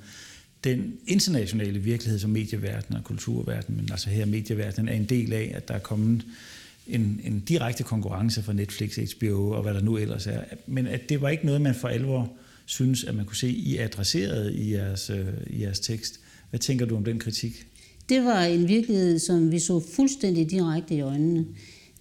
den 0.63 0.93
internationale 1.07 1.79
virkelighed, 1.79 2.19
som 2.19 2.29
medieverdenen 2.29 2.97
og 2.97 3.03
kulturverdenen, 3.03 3.81
men 3.81 3.91
altså 3.91 4.09
her 4.09 4.25
medieverdenen 4.25 4.89
er 4.89 4.93
en 4.93 5.05
del 5.05 5.33
af, 5.33 5.51
at 5.55 5.67
der 5.67 5.73
er 5.73 5.79
kommet 5.79 6.25
en, 6.87 7.21
en 7.23 7.39
direkte 7.39 7.83
konkurrence 7.83 8.43
fra 8.43 8.53
Netflix, 8.53 8.95
HBO 8.95 9.51
og 9.51 9.63
hvad 9.63 9.73
der 9.73 9.81
nu 9.81 9.97
ellers 9.97 10.27
er. 10.27 10.43
Men 10.67 10.87
at 10.87 11.09
det 11.09 11.21
var 11.21 11.29
ikke 11.29 11.45
noget, 11.45 11.61
man 11.61 11.75
for 11.75 11.87
alvor 11.87 12.33
synes, 12.65 13.03
at 13.03 13.15
man 13.15 13.25
kunne 13.25 13.37
se, 13.37 13.49
I 13.49 13.77
adresseret 13.77 14.53
i 14.53 14.73
jeres, 14.73 15.09
øh, 15.09 15.27
i 15.47 15.61
jeres 15.61 15.79
tekst. 15.79 16.19
Hvad 16.49 16.59
tænker 16.59 16.85
du 16.85 16.95
om 16.95 17.03
den 17.03 17.19
kritik? 17.19 17.65
Det 18.09 18.23
var 18.23 18.43
en 18.43 18.67
virkelighed, 18.67 19.19
som 19.19 19.51
vi 19.51 19.59
så 19.59 19.79
fuldstændig 19.79 20.51
direkte 20.51 20.95
i 20.95 21.01
øjnene. 21.01 21.45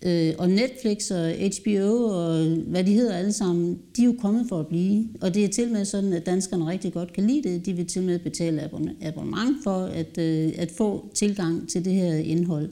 Øh, 0.02 0.34
og 0.38 0.50
Netflix 0.50 1.10
og 1.10 1.30
HBO 1.30 2.04
og 2.04 2.44
hvad 2.46 2.84
de 2.84 2.92
hedder 2.92 3.14
alle 3.14 3.32
sammen, 3.32 3.78
de 3.96 4.02
er 4.02 4.06
jo 4.06 4.14
kommet 4.20 4.46
for 4.48 4.60
at 4.60 4.66
blive. 4.66 5.08
Og 5.20 5.34
det 5.34 5.44
er 5.44 5.48
til 5.48 5.72
med 5.72 5.84
sådan, 5.84 6.12
at 6.12 6.26
danskerne 6.26 6.70
rigtig 6.70 6.92
godt 6.92 7.12
kan 7.12 7.26
lide 7.26 7.48
det. 7.48 7.66
De 7.66 7.72
vil 7.72 7.86
til 7.86 8.02
med 8.02 8.18
betale 8.18 8.62
abonnement 9.02 9.56
for 9.64 9.84
at, 9.84 10.18
øh, 10.18 10.52
at 10.56 10.70
få 10.70 11.10
tilgang 11.14 11.68
til 11.68 11.84
det 11.84 11.92
her 11.92 12.14
indhold. 12.14 12.70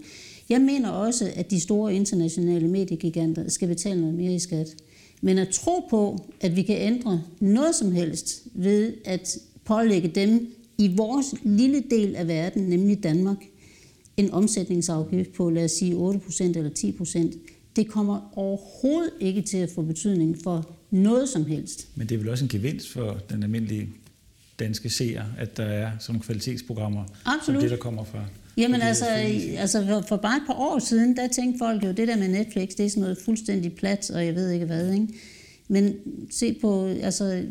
Jeg 0.48 0.60
mener 0.60 0.88
også, 0.88 1.30
at 1.34 1.50
de 1.50 1.60
store 1.60 1.94
internationale 1.94 2.68
mediegiganter 2.68 3.48
skal 3.48 3.68
betale 3.68 4.00
noget 4.00 4.16
mere 4.16 4.34
i 4.34 4.38
skat. 4.38 4.68
Men 5.20 5.38
at 5.38 5.48
tro 5.48 5.86
på, 5.90 6.18
at 6.40 6.56
vi 6.56 6.62
kan 6.62 6.76
ændre 6.76 7.22
noget 7.40 7.74
som 7.74 7.92
helst 7.92 8.42
ved 8.54 8.92
at 9.04 9.38
pålægge 9.64 10.08
dem 10.08 10.52
i 10.80 10.94
vores 10.96 11.34
lille 11.42 11.82
del 11.90 12.16
af 12.16 12.28
verden, 12.28 12.62
nemlig 12.62 13.02
Danmark, 13.02 13.36
en 14.16 14.30
omsætningsafgift 14.30 15.32
på, 15.32 15.50
lad 15.50 15.64
os 15.64 15.70
sige, 15.70 15.94
8% 15.94 16.42
eller 16.42 16.70
10%, 16.78 17.38
det 17.76 17.88
kommer 17.88 18.30
overhovedet 18.38 19.10
ikke 19.20 19.42
til 19.42 19.56
at 19.56 19.70
få 19.74 19.82
betydning 19.82 20.36
for 20.42 20.70
noget 20.90 21.28
som 21.28 21.44
helst. 21.44 21.88
Men 21.94 22.08
det 22.08 22.14
er 22.14 22.18
vel 22.18 22.28
også 22.28 22.44
en 22.44 22.48
gevinst 22.48 22.92
for 22.92 23.20
den 23.30 23.42
almindelige 23.42 23.88
danske 24.58 24.90
seer, 24.90 25.24
at 25.38 25.56
der 25.56 25.64
er 25.64 25.90
sådan 25.98 26.12
nogle 26.12 26.24
kvalitetsprogrammer, 26.24 27.04
Absolut. 27.24 27.44
som 27.44 27.54
det, 27.62 27.70
der 27.70 27.76
kommer 27.76 28.04
fra 28.04 28.24
Jamen 28.56 28.82
altså, 28.82 29.04
altså 29.58 29.86
for, 29.86 30.04
for 30.08 30.16
bare 30.16 30.36
et 30.36 30.42
par 30.46 30.54
år 30.54 30.78
siden, 30.78 31.16
der 31.16 31.28
tænkte 31.28 31.58
folk 31.58 31.84
jo, 31.84 31.92
det 31.92 32.08
der 32.08 32.16
med 32.16 32.28
Netflix, 32.28 32.68
det 32.68 32.86
er 32.86 32.90
sådan 32.90 33.00
noget 33.00 33.18
fuldstændig 33.24 33.72
plat, 33.72 34.10
og 34.10 34.26
jeg 34.26 34.34
ved 34.34 34.50
ikke 34.50 34.66
hvad, 34.66 34.92
ikke? 34.92 35.08
Men 35.68 35.94
se 36.30 36.56
på, 36.60 36.86
altså 36.86 37.44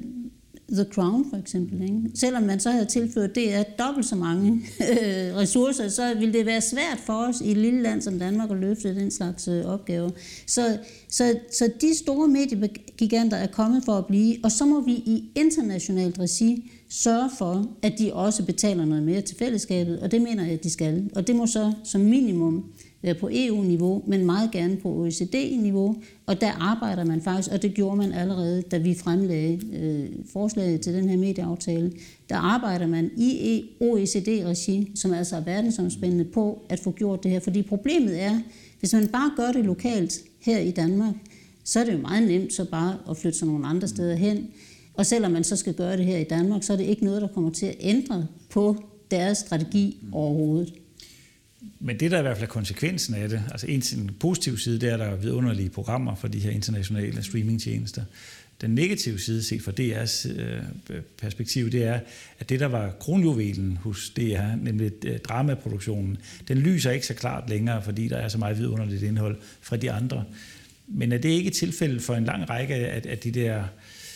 The 0.71 0.85
Crown 0.93 1.25
for 1.29 1.37
eksempel. 1.37 1.81
Ikke? 1.81 2.01
Selvom 2.15 2.43
man 2.43 2.59
så 2.59 2.71
havde 2.71 2.85
tilført 2.85 3.35
det 3.35 3.53
er 3.53 3.63
dobbelt 3.63 4.05
så 4.05 4.15
mange 4.15 4.51
øh, 4.81 5.35
ressourcer, 5.35 5.89
så 5.89 6.13
ville 6.13 6.33
det 6.33 6.45
være 6.45 6.61
svært 6.61 6.99
for 7.05 7.13
os 7.13 7.41
i 7.41 7.51
et 7.51 7.57
lille 7.57 7.81
land 7.81 8.01
som 8.01 8.19
Danmark 8.19 8.51
at 8.51 8.57
løfte 8.57 8.95
den 8.95 9.11
slags 9.11 9.47
øh, 9.47 9.65
opgaver. 9.65 10.09
Så, 10.47 10.77
så, 11.09 11.39
så 11.51 11.71
de 11.81 11.97
store 11.97 12.27
mediegiganter 12.27 13.37
er 13.37 13.47
kommet 13.47 13.83
for 13.85 13.93
at 13.93 14.05
blive, 14.05 14.37
og 14.43 14.51
så 14.51 14.65
må 14.65 14.81
vi 14.81 14.91
i 14.91 15.31
internationalt 15.35 16.19
regi 16.19 16.71
sørge 16.89 17.29
for, 17.37 17.67
at 17.81 17.93
de 17.99 18.13
også 18.13 18.45
betaler 18.45 18.85
noget 18.85 19.03
mere 19.03 19.21
til 19.21 19.37
fællesskabet, 19.37 19.99
og 19.99 20.11
det 20.11 20.21
mener 20.21 20.43
jeg, 20.43 20.53
at 20.53 20.63
de 20.63 20.69
skal. 20.69 21.09
Og 21.15 21.27
det 21.27 21.35
må 21.35 21.47
så 21.47 21.73
som 21.83 22.01
minimum 22.01 22.57
øh, 22.57 22.88
Øh, 23.03 23.17
på 23.17 23.29
EU-niveau, 23.31 24.03
men 24.07 24.25
meget 24.25 24.51
gerne 24.51 24.77
på 24.77 24.89
OECD-niveau, 24.89 25.95
og 26.25 26.41
der 26.41 26.51
arbejder 26.51 27.03
man 27.03 27.21
faktisk, 27.21 27.51
og 27.51 27.61
det 27.61 27.73
gjorde 27.73 27.97
man 27.97 28.13
allerede, 28.13 28.61
da 28.61 28.77
vi 28.77 28.95
fremlagde 28.95 29.61
øh, 29.73 30.09
forslaget 30.33 30.81
til 30.81 30.93
den 30.93 31.09
her 31.09 31.17
medieaftale. 31.17 31.91
Der 32.29 32.35
arbejder 32.35 32.87
man 32.87 33.11
i 33.17 33.65
OECD-regi, 33.79 34.91
som 34.95 35.13
altså 35.13 35.35
er 35.35 35.41
verdensomspændende, 35.41 36.25
på 36.25 36.61
at 36.69 36.79
få 36.79 36.91
gjort 36.91 37.23
det 37.23 37.31
her. 37.31 37.39
Fordi 37.39 37.61
problemet 37.61 38.21
er, 38.21 38.39
hvis 38.79 38.93
man 38.93 39.07
bare 39.07 39.31
gør 39.37 39.51
det 39.51 39.65
lokalt 39.65 40.19
her 40.39 40.59
i 40.59 40.71
Danmark, 40.71 41.13
så 41.63 41.79
er 41.79 41.83
det 41.83 41.93
jo 41.93 41.97
meget 41.97 42.27
nemt 42.27 42.53
så 42.53 42.65
bare 42.65 42.97
at 43.09 43.17
flytte 43.17 43.37
sig 43.37 43.47
nogle 43.47 43.67
andre 43.67 43.87
steder 43.87 44.15
hen. 44.15 44.47
Og 44.93 45.05
selvom 45.05 45.31
man 45.31 45.43
så 45.43 45.55
skal 45.55 45.73
gøre 45.73 45.97
det 45.97 46.05
her 46.05 46.17
i 46.17 46.23
Danmark, 46.23 46.63
så 46.63 46.73
er 46.73 46.77
det 46.77 46.83
ikke 46.83 47.05
noget, 47.05 47.21
der 47.21 47.27
kommer 47.27 47.49
til 47.49 47.65
at 47.65 47.75
ændre 47.79 48.27
på 48.49 48.75
deres 49.11 49.37
strategi 49.37 49.97
overhovedet. 50.11 50.73
Men 51.79 51.99
det, 51.99 52.11
der 52.11 52.17
er 52.17 52.21
i 52.21 52.23
hvert 52.23 52.37
fald 52.37 52.49
er 52.49 52.53
konsekvensen 52.53 53.15
af 53.15 53.29
det, 53.29 53.43
altså 53.51 53.67
en, 53.67 53.83
en 53.97 54.11
positiv 54.19 54.57
side, 54.57 54.79
det 54.79 54.89
er, 54.89 54.93
at 54.93 54.99
der 54.99 55.05
er 55.05 55.15
vidunderlige 55.15 55.69
programmer 55.69 56.15
for 56.15 56.27
de 56.27 56.39
her 56.39 56.51
internationale 56.51 57.23
streamingtjenester. 57.23 58.03
Den 58.61 58.75
negative 58.75 59.19
side, 59.19 59.43
set 59.43 59.61
fra 59.61 59.71
DR's 59.71 60.39
øh, 60.39 61.01
perspektiv, 61.17 61.71
det 61.71 61.83
er, 61.83 61.99
at 62.39 62.49
det, 62.49 62.59
der 62.59 62.65
var 62.65 62.91
kronjuvelen 62.99 63.77
hos 63.77 64.09
DR, 64.09 64.55
nemlig 64.61 64.91
øh, 65.05 65.19
dramaproduktionen, 65.19 66.17
den 66.47 66.57
lyser 66.57 66.91
ikke 66.91 67.05
så 67.05 67.13
klart 67.13 67.49
længere, 67.49 67.83
fordi 67.83 68.07
der 68.07 68.17
er 68.17 68.27
så 68.27 68.37
meget 68.37 68.57
vidunderligt 68.57 69.03
indhold 69.03 69.37
fra 69.61 69.77
de 69.77 69.91
andre. 69.91 70.23
Men 70.87 71.11
er 71.11 71.17
det 71.17 71.29
ikke 71.29 71.49
tilfældet 71.49 72.01
for 72.01 72.15
en 72.15 72.25
lang 72.25 72.49
række 72.49 72.75
af, 72.75 73.01
af 73.05 73.17
de 73.17 73.31
der 73.31 73.63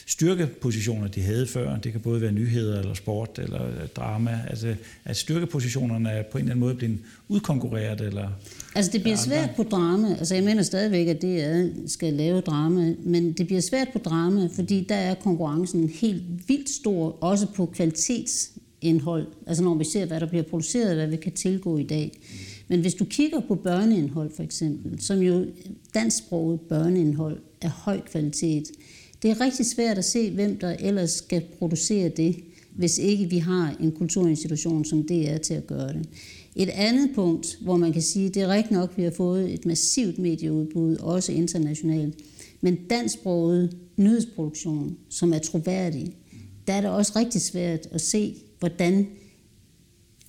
styrkepositioner, 0.05 1.07
de 1.07 1.21
havde 1.21 1.47
før. 1.47 1.77
Det 1.77 1.91
kan 1.91 2.01
både 2.01 2.21
være 2.21 2.31
nyheder 2.31 2.79
eller 2.79 2.93
sport 2.93 3.39
eller 3.39 3.67
øh, 3.67 3.87
drama. 3.95 4.39
Altså, 4.49 4.75
at 5.05 5.17
styrkepositionerne 5.17 6.09
er 6.09 6.23
på 6.23 6.37
en 6.37 6.43
eller 6.43 6.51
anden 6.51 6.59
måde 6.59 6.75
blevet 6.75 6.97
udkonkurreret? 7.27 8.01
Eller 8.01 8.29
altså 8.75 8.91
det 8.91 9.01
bliver 9.01 9.17
svært 9.17 9.49
på 9.55 9.63
drama. 9.63 10.09
Altså 10.09 10.35
jeg 10.35 10.43
mener 10.43 10.63
stadigvæk, 10.63 11.07
at 11.07 11.21
det 11.21 11.43
er, 11.43 11.69
skal 11.87 12.13
lave 12.13 12.41
drama, 12.41 12.95
men 13.03 13.31
det 13.31 13.45
bliver 13.45 13.61
svært 13.61 13.87
på 13.93 13.99
drama, 13.99 14.49
fordi 14.55 14.85
der 14.89 14.95
er 14.95 15.15
konkurrencen 15.15 15.89
helt 15.89 16.23
vildt 16.47 16.69
stor, 16.69 17.17
også 17.21 17.47
på 17.55 17.65
kvalitetsindhold. 17.65 19.27
Altså 19.47 19.63
når 19.63 19.75
vi 19.75 19.83
ser, 19.83 20.05
hvad 20.05 20.19
der 20.19 20.27
bliver 20.27 20.43
produceret, 20.43 20.95
hvad 20.95 21.07
vi 21.07 21.15
kan 21.15 21.31
tilgå 21.31 21.77
i 21.77 21.83
dag. 21.83 22.11
Men 22.67 22.81
hvis 22.81 22.93
du 22.93 23.05
kigger 23.05 23.39
på 23.39 23.55
børneindhold 23.55 24.31
for 24.35 24.43
eksempel, 24.43 25.01
som 25.01 25.19
jo 25.19 25.45
dansksproget 25.93 26.61
børneindhold 26.61 27.39
er 27.61 27.69
høj 27.69 28.01
kvalitet, 28.01 28.63
det 29.23 29.31
er 29.31 29.41
rigtig 29.41 29.65
svært 29.65 29.97
at 29.97 30.05
se, 30.05 30.31
hvem 30.31 30.57
der 30.57 30.75
ellers 30.79 31.11
skal 31.11 31.43
producere 31.59 32.09
det, 32.09 32.35
hvis 32.75 32.97
ikke 32.97 33.29
vi 33.29 33.37
har 33.37 33.75
en 33.81 33.91
kulturinstitution 33.91 34.85
som 34.85 35.07
det 35.07 35.29
er 35.29 35.37
til 35.37 35.53
at 35.53 35.67
gøre 35.67 35.93
det. 35.93 36.09
Et 36.55 36.69
andet 36.69 37.09
punkt, 37.15 37.57
hvor 37.61 37.77
man 37.77 37.93
kan 37.93 38.01
sige, 38.01 38.29
det 38.29 38.41
er 38.41 38.47
rigtigt 38.47 38.71
nok, 38.71 38.89
at 38.91 38.97
vi 38.97 39.03
har 39.03 39.11
fået 39.11 39.53
et 39.53 39.65
massivt 39.65 40.19
medieudbud, 40.19 40.95
også 40.95 41.31
internationalt, 41.31 42.15
men 42.61 42.75
dansksproget 42.89 43.77
nyhedsproduktion, 43.97 44.97
som 45.09 45.33
er 45.33 45.39
troværdig, 45.39 46.15
der 46.67 46.73
er 46.73 46.81
det 46.81 46.89
også 46.89 47.13
rigtig 47.15 47.41
svært 47.41 47.87
at 47.91 48.01
se, 48.01 48.35
hvordan 48.59 49.07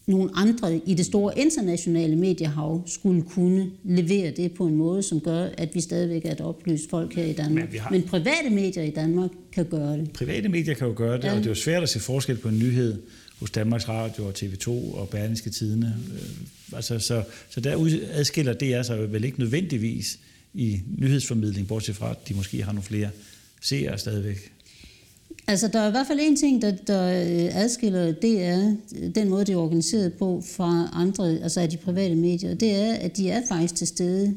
nogle 0.06 0.30
andre 0.34 0.80
i 0.86 0.94
det 0.94 1.06
store 1.06 1.38
internationale 1.38 2.16
mediehav 2.16 2.82
skulle 2.86 3.22
kunne 3.22 3.70
levere 3.84 4.30
det 4.30 4.52
på 4.52 4.66
en 4.66 4.74
måde, 4.74 5.02
som 5.02 5.20
gør, 5.20 5.48
at 5.58 5.74
vi 5.74 5.80
stadigvæk 5.80 6.24
er 6.24 6.32
et 6.32 6.40
oplyst 6.40 6.90
folk 6.90 7.14
her 7.14 7.24
i 7.24 7.32
Danmark. 7.32 7.72
Men, 7.72 7.80
har... 7.80 7.90
Men 7.90 8.02
private 8.02 8.50
medier 8.50 8.82
i 8.82 8.90
Danmark 8.90 9.30
kan 9.52 9.64
gøre 9.64 9.98
det. 9.98 10.10
Private 10.12 10.48
medier 10.48 10.74
kan 10.74 10.86
jo 10.86 10.94
gøre 10.96 11.16
det, 11.16 11.24
ja. 11.24 11.30
og 11.30 11.38
det 11.38 11.46
er 11.46 11.50
jo 11.50 11.54
svært 11.54 11.82
at 11.82 11.88
se 11.88 12.00
forskel 12.00 12.36
på 12.36 12.48
en 12.48 12.58
nyhed 12.58 13.02
hos 13.40 13.50
Danmarks 13.50 13.88
Radio 13.88 14.26
og 14.26 14.32
TV2 14.38 14.68
og 14.68 15.08
Berlingske 15.08 15.50
Tidene. 15.50 15.96
Øh, 16.12 16.76
altså, 16.76 16.98
så, 16.98 17.22
så 17.50 17.60
der 17.60 18.00
adskiller 18.10 18.52
DR 18.52 18.82
sig 18.82 19.12
vel 19.12 19.24
ikke 19.24 19.38
nødvendigvis 19.38 20.18
i 20.54 20.80
nyhedsformidling, 20.98 21.68
bortset 21.68 21.96
fra, 21.96 22.10
at 22.10 22.28
de 22.28 22.34
måske 22.34 22.62
har 22.62 22.72
nogle 22.72 22.82
flere 22.82 23.10
seere 23.60 23.98
stadigvæk. 23.98 24.52
Altså, 25.46 25.68
der 25.68 25.78
er 25.78 25.88
i 25.88 25.90
hvert 25.90 26.06
fald 26.06 26.20
en 26.22 26.36
ting, 26.36 26.62
der, 26.62 26.70
der 26.70 27.04
øh, 27.04 27.62
adskiller 27.62 28.00
adskiller 28.00 28.12
DR, 28.12 28.74
øh, 29.02 29.14
den 29.14 29.28
måde, 29.28 29.44
det 29.44 29.52
er 29.52 29.56
organiseret 29.56 30.12
på, 30.14 30.42
fra 30.56 30.90
andre, 30.92 31.28
altså 31.28 31.60
af 31.60 31.70
de 31.70 31.76
private 31.76 32.14
medier, 32.14 32.54
det 32.54 32.74
er, 32.74 32.92
at 32.92 33.16
de 33.16 33.30
er 33.30 33.42
faktisk 33.48 33.74
til 33.74 33.86
stede 33.86 34.36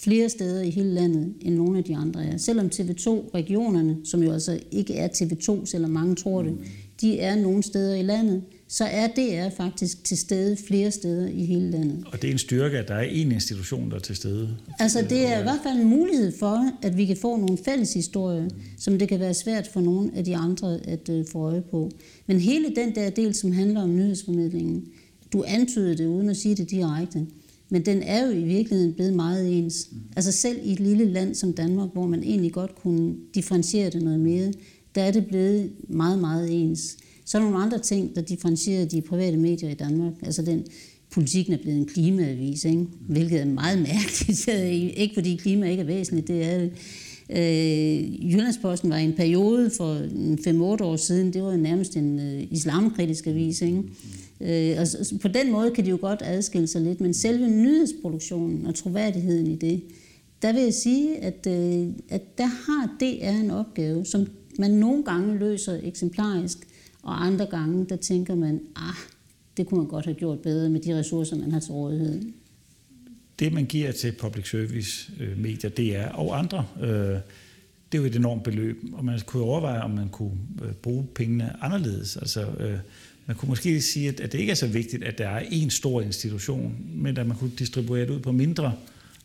flere 0.00 0.28
steder 0.28 0.62
i 0.62 0.70
hele 0.70 0.94
landet, 0.94 1.34
end 1.40 1.54
nogle 1.54 1.78
af 1.78 1.84
de 1.84 1.96
andre 1.96 2.24
er. 2.24 2.36
Selvom 2.36 2.66
TV2-regionerne, 2.66 3.96
som 4.04 4.22
jo 4.22 4.32
altså 4.32 4.60
ikke 4.70 4.94
er 4.94 5.08
TV2, 5.08 5.66
selvom 5.66 5.90
mange 5.90 6.14
tror 6.14 6.42
det, 6.42 6.58
de 7.00 7.20
er 7.20 7.36
nogle 7.36 7.62
steder 7.62 7.94
i 7.94 8.02
landet, 8.02 8.42
så 8.68 8.84
er 8.84 9.06
DR 9.06 9.56
faktisk 9.56 10.04
til 10.04 10.18
stede 10.18 10.56
flere 10.56 10.90
steder 10.90 11.28
i 11.28 11.44
hele 11.44 11.70
landet. 11.70 12.04
Og 12.12 12.22
det 12.22 12.28
er 12.28 12.32
en 12.32 12.38
styrke, 12.38 12.78
at 12.78 12.88
der 12.88 12.94
er 12.94 13.02
en 13.02 13.32
institution, 13.32 13.90
der 13.90 13.96
er 13.96 14.00
til 14.00 14.16
stede? 14.16 14.56
Altså 14.78 15.02
det 15.10 15.26
er 15.26 15.38
i 15.38 15.42
hvert 15.42 15.60
fald 15.62 15.78
en 15.78 15.88
mulighed 15.88 16.32
for, 16.38 16.70
at 16.82 16.96
vi 16.96 17.06
kan 17.06 17.16
få 17.16 17.36
nogle 17.36 17.58
fælles 17.64 17.94
historier, 17.94 18.44
mm. 18.44 18.50
som 18.78 18.98
det 18.98 19.08
kan 19.08 19.20
være 19.20 19.34
svært 19.34 19.66
for 19.72 19.80
nogle 19.80 20.10
af 20.14 20.24
de 20.24 20.36
andre 20.36 20.80
at 20.84 21.08
uh, 21.08 21.24
få 21.32 21.38
øje 21.38 21.62
på. 21.70 21.90
Men 22.26 22.40
hele 22.40 22.74
den 22.76 22.94
der 22.94 23.10
del, 23.10 23.34
som 23.34 23.52
handler 23.52 23.82
om 23.82 23.96
nyhedsformidlingen, 23.96 24.84
du 25.32 25.44
antydede 25.46 25.96
det 25.96 26.06
uden 26.06 26.30
at 26.30 26.36
sige 26.36 26.54
det 26.54 26.70
direkte, 26.70 27.26
men 27.68 27.86
den 27.86 28.02
er 28.02 28.26
jo 28.26 28.32
i 28.32 28.44
virkeligheden 28.44 28.94
blevet 28.94 29.14
meget 29.14 29.58
ens. 29.58 29.88
Mm. 29.92 29.98
Altså 30.16 30.32
selv 30.32 30.58
i 30.62 30.72
et 30.72 30.80
lille 30.80 31.04
land 31.04 31.34
som 31.34 31.52
Danmark, 31.52 31.88
hvor 31.92 32.06
man 32.06 32.22
egentlig 32.22 32.52
godt 32.52 32.74
kunne 32.74 33.16
differentiere 33.34 33.90
det 33.90 34.02
noget 34.02 34.20
mere, 34.20 34.52
der 34.94 35.02
er 35.02 35.10
det 35.10 35.26
blevet 35.26 35.72
meget, 35.88 36.18
meget 36.18 36.62
ens. 36.62 36.96
Så 37.26 37.38
er 37.38 37.42
der 37.42 37.50
nogle 37.50 37.64
andre 37.64 37.78
ting, 37.78 38.14
der 38.14 38.20
differentierer 38.20 38.84
de 38.84 39.00
private 39.02 39.36
medier 39.36 39.70
i 39.70 39.74
Danmark. 39.74 40.12
Altså 40.22 40.42
den 40.42 40.66
politikken 41.10 41.54
er 41.54 41.58
blevet 41.58 41.78
en 41.78 41.86
klimaavis, 41.86 42.64
ikke? 42.64 42.86
hvilket 43.08 43.40
er 43.40 43.44
meget 43.44 43.78
mærkeligt. 43.78 44.48
ikke 44.98 45.14
fordi 45.14 45.36
klima 45.36 45.70
ikke 45.70 45.80
er 45.80 45.86
væsentligt, 45.86 46.28
det 46.28 46.44
er 46.44 46.58
det. 46.58 46.72
Øh, 47.30 48.32
Jyllandsposten 48.32 48.90
var 48.90 48.96
i 48.96 49.04
en 49.04 49.12
periode 49.12 49.70
for 49.70 49.98
5-8 50.80 50.84
år 50.84 50.96
siden, 50.96 51.32
det 51.32 51.42
var 51.42 51.50
jo 51.50 51.56
nærmest 51.56 51.96
en 51.96 52.20
øh, 52.20 52.46
islamkritisk 52.50 53.26
avis. 53.26 53.62
Ikke? 53.62 53.82
Øh, 54.40 54.80
og 54.80 54.86
så, 54.86 55.18
på 55.22 55.28
den 55.28 55.52
måde 55.52 55.70
kan 55.70 55.84
de 55.84 55.90
jo 55.90 55.98
godt 56.00 56.22
adskille 56.24 56.66
sig 56.66 56.80
lidt, 56.80 57.00
men 57.00 57.14
selve 57.14 57.50
nyhedsproduktionen 57.50 58.66
og 58.66 58.74
troværdigheden 58.74 59.46
i 59.46 59.56
det, 59.56 59.82
der 60.42 60.52
vil 60.52 60.62
jeg 60.62 60.74
sige, 60.74 61.16
at, 61.16 61.46
øh, 61.48 61.86
at 62.08 62.38
der 62.38 62.46
har 62.46 62.96
DR 63.00 63.40
en 63.44 63.50
opgave, 63.50 64.04
som 64.04 64.26
man 64.58 64.70
nogle 64.70 65.04
gange 65.04 65.38
løser 65.38 65.80
eksemplarisk, 65.82 66.58
og 67.06 67.24
andre 67.24 67.46
gange, 67.46 67.86
der 67.88 67.96
tænker 67.96 68.34
man, 68.34 68.60
ah, 68.76 68.94
det 69.56 69.66
kunne 69.66 69.78
man 69.78 69.88
godt 69.88 70.04
have 70.04 70.14
gjort 70.14 70.38
bedre 70.38 70.68
med 70.68 70.80
de 70.80 70.98
ressourcer, 70.98 71.36
man 71.36 71.52
har 71.52 71.60
til 71.60 71.72
rådighed. 71.72 72.22
Det, 73.38 73.52
man 73.52 73.64
giver 73.64 73.92
til 73.92 74.12
public 74.12 74.50
service-medier, 74.50 75.70
øh, 75.70 75.76
det 75.76 75.96
er, 75.96 76.08
og 76.08 76.38
andre, 76.38 76.66
øh, 76.80 76.88
det 77.92 77.98
er 77.98 77.98
jo 77.98 78.04
et 78.04 78.16
enormt 78.16 78.42
beløb, 78.42 78.84
og 78.92 79.04
man 79.04 79.20
kunne 79.26 79.42
overveje, 79.42 79.80
om 79.80 79.90
man 79.90 80.08
kunne 80.08 80.38
øh, 80.64 80.72
bruge 80.72 81.06
pengene 81.14 81.64
anderledes. 81.64 82.16
Altså, 82.16 82.46
øh, 82.60 82.78
man 83.26 83.36
kunne 83.36 83.48
måske 83.48 83.82
sige, 83.82 84.08
at, 84.08 84.20
at 84.20 84.32
det 84.32 84.38
ikke 84.38 84.50
er 84.50 84.54
så 84.56 84.66
vigtigt, 84.66 85.04
at 85.04 85.18
der 85.18 85.28
er 85.28 85.42
en 85.50 85.70
stor 85.70 86.00
institution, 86.00 86.76
men 86.94 87.16
at 87.16 87.26
man 87.26 87.36
kunne 87.36 87.52
distribuere 87.58 88.00
det 88.00 88.10
ud 88.10 88.20
på 88.20 88.32
mindre, 88.32 88.72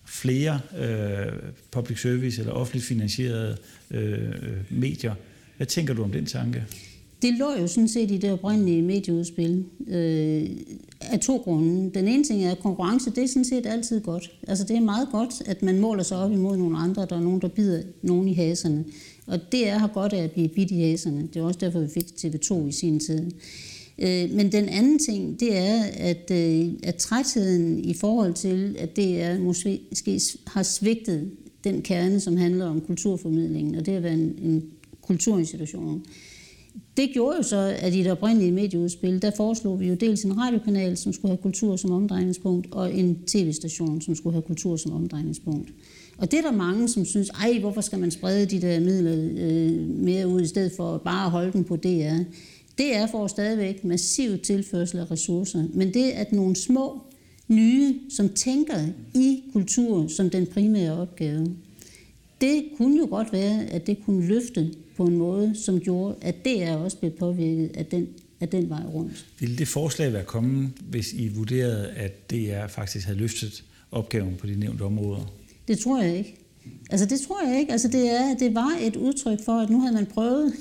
flere 0.05 0.59
øh, 0.77 1.33
public 1.71 2.01
service 2.01 2.41
eller 2.41 2.53
offentligt 2.53 2.85
finansierede 2.85 3.57
øh, 3.91 4.29
øh 4.29 4.33
medier. 4.69 5.15
Hvad 5.57 5.67
tænker 5.67 5.93
du 5.93 6.03
om 6.03 6.11
den 6.11 6.25
tanke? 6.25 6.65
Det 7.21 7.33
lå 7.33 7.51
jo 7.59 7.67
sådan 7.67 7.87
set 7.87 8.11
i 8.11 8.17
det 8.17 8.31
oprindelige 8.31 8.81
medieudspil 8.81 9.65
øh, 9.87 10.49
af 11.01 11.19
to 11.19 11.37
grunde. 11.37 11.91
Den 11.93 12.07
ene 12.07 12.23
ting 12.23 12.43
er, 12.43 12.51
at 12.51 12.59
konkurrence, 12.59 13.09
det 13.09 13.23
er 13.23 13.27
sådan 13.27 13.45
set 13.45 13.65
altid 13.65 14.01
godt. 14.01 14.31
Altså 14.47 14.63
det 14.63 14.75
er 14.75 14.81
meget 14.81 15.07
godt, 15.11 15.43
at 15.45 15.63
man 15.63 15.79
måler 15.79 16.03
sig 16.03 16.17
op 16.17 16.31
imod 16.31 16.57
nogle 16.57 16.77
andre, 16.77 17.05
der 17.05 17.15
er 17.15 17.21
nogen, 17.21 17.41
der 17.41 17.47
bider 17.47 17.81
nogen 18.01 18.27
i 18.27 18.33
haserne. 18.33 18.85
Og 19.27 19.39
det 19.51 19.67
er 19.67 19.77
har 19.77 19.87
godt 19.87 20.13
af 20.13 20.23
at 20.23 20.31
blive 20.31 20.49
bidt 20.49 20.71
i 20.71 20.79
haserne. 20.79 21.21
Det 21.33 21.39
er 21.39 21.43
også 21.43 21.59
derfor, 21.59 21.79
vi 21.79 21.87
fik 21.87 22.05
TV2 22.05 22.67
i 22.67 22.71
sin 22.71 22.99
tid. 22.99 23.31
Øh, 23.99 24.31
men 24.31 24.51
den 24.51 24.69
anden 24.69 24.99
ting, 24.99 25.39
det 25.39 25.57
er, 25.57 25.83
at, 25.83 26.31
øh, 26.31 26.73
at 26.83 26.95
trætheden 26.95 27.79
i 27.79 27.93
forhold 27.93 28.33
til, 28.33 28.75
at 28.79 28.95
det 28.95 29.21
er 29.21 29.39
måske 29.39 29.81
har 30.47 30.63
svigtet 30.63 31.31
den 31.63 31.81
kerne, 31.81 32.19
som 32.19 32.37
handler 32.37 32.65
om 32.65 32.81
kulturformidlingen, 32.81 33.75
og 33.75 33.85
det 33.85 33.91
at 33.91 34.03
være 34.03 34.13
en, 34.13 34.35
en 34.41 34.63
kulturinstitution. 35.01 36.03
Det 36.97 37.09
gjorde 37.13 37.37
jo 37.37 37.43
så, 37.43 37.75
at 37.79 37.95
i 37.95 38.03
det 38.03 38.11
oprindelige 38.11 38.51
medieudspil, 38.51 39.21
der 39.21 39.31
foreslog 39.37 39.79
vi 39.79 39.87
jo 39.87 39.95
dels 39.95 40.23
en 40.23 40.37
radiokanal, 40.37 40.97
som 40.97 41.13
skulle 41.13 41.29
have 41.29 41.41
kultur 41.41 41.75
som 41.75 41.91
omdrejningspunkt, 41.91 42.67
og 42.71 42.93
en 42.93 43.19
tv-station, 43.27 44.01
som 44.01 44.15
skulle 44.15 44.33
have 44.33 44.41
kultur 44.41 44.75
som 44.75 44.91
omdrejningspunkt. 44.91 45.73
Og 46.17 46.31
det 46.31 46.39
er 46.39 46.41
der 46.43 46.51
mange, 46.51 46.87
som 46.87 47.05
synes, 47.05 47.29
ej, 47.29 47.59
hvorfor 47.59 47.81
skal 47.81 47.99
man 47.99 48.11
sprede 48.11 48.45
de 48.45 48.61
der 48.61 48.79
midler 48.79 49.29
øh, 49.37 49.89
mere 49.89 50.27
ud, 50.27 50.41
i 50.41 50.47
stedet 50.47 50.71
for 50.77 50.97
bare 50.97 51.25
at 51.25 51.31
holde 51.31 51.53
dem 51.53 51.63
på 51.63 51.75
DR. 51.75 52.23
DR 52.77 53.11
får 53.11 53.27
stadigvæk 53.27 53.83
massiv 53.83 54.37
tilførsel 54.39 54.99
af 54.99 55.11
ressourcer, 55.11 55.63
men 55.73 55.93
det 55.93 56.11
at 56.11 56.31
nogle 56.31 56.55
små 56.55 57.01
nye, 57.47 57.95
som 58.09 58.29
tænker 58.29 58.75
i 59.15 59.43
kultur 59.53 60.07
som 60.07 60.29
den 60.29 60.45
primære 60.45 60.97
opgave, 60.97 61.47
det 62.41 62.63
kunne 62.77 62.97
jo 62.97 63.07
godt 63.09 63.33
være, 63.33 63.65
at 63.65 63.87
det 63.87 63.97
kunne 64.05 64.27
løfte 64.27 64.71
på 65.01 65.07
en 65.07 65.17
måde, 65.17 65.55
som 65.55 65.79
gjorde, 65.79 66.15
at 66.21 66.45
det 66.45 66.63
er 66.63 66.75
også 66.75 66.97
blevet 66.97 67.15
påvirket 67.15 67.71
af 67.73 67.85
den, 67.85 68.07
af 68.39 68.49
den 68.49 68.69
vej 68.69 68.83
rundt. 68.93 69.25
Ville 69.39 69.57
det 69.57 69.67
forslag 69.67 70.13
være 70.13 70.23
kommet, 70.23 70.69
hvis 70.89 71.13
I 71.13 71.27
vurderede, 71.27 71.87
at 71.87 72.31
DR 72.31 72.67
faktisk 72.67 73.05
havde 73.05 73.19
løftet 73.19 73.63
opgaven 73.91 74.35
på 74.39 74.47
de 74.47 74.55
nævnte 74.59 74.81
områder? 74.81 75.33
Det 75.67 75.79
tror 75.79 76.01
jeg 76.01 76.17
ikke. 76.17 76.35
Altså 76.89 77.05
det 77.05 77.21
tror 77.21 77.47
jeg 77.49 77.59
ikke. 77.59 77.71
Altså 77.71 77.87
det, 77.87 78.11
er, 78.11 78.35
det 78.39 78.55
var 78.55 78.77
et 78.81 78.95
udtryk 78.95 79.45
for, 79.45 79.51
at 79.51 79.69
nu 79.69 79.79
havde 79.79 79.93
man 79.93 80.05
prøvet 80.05 80.53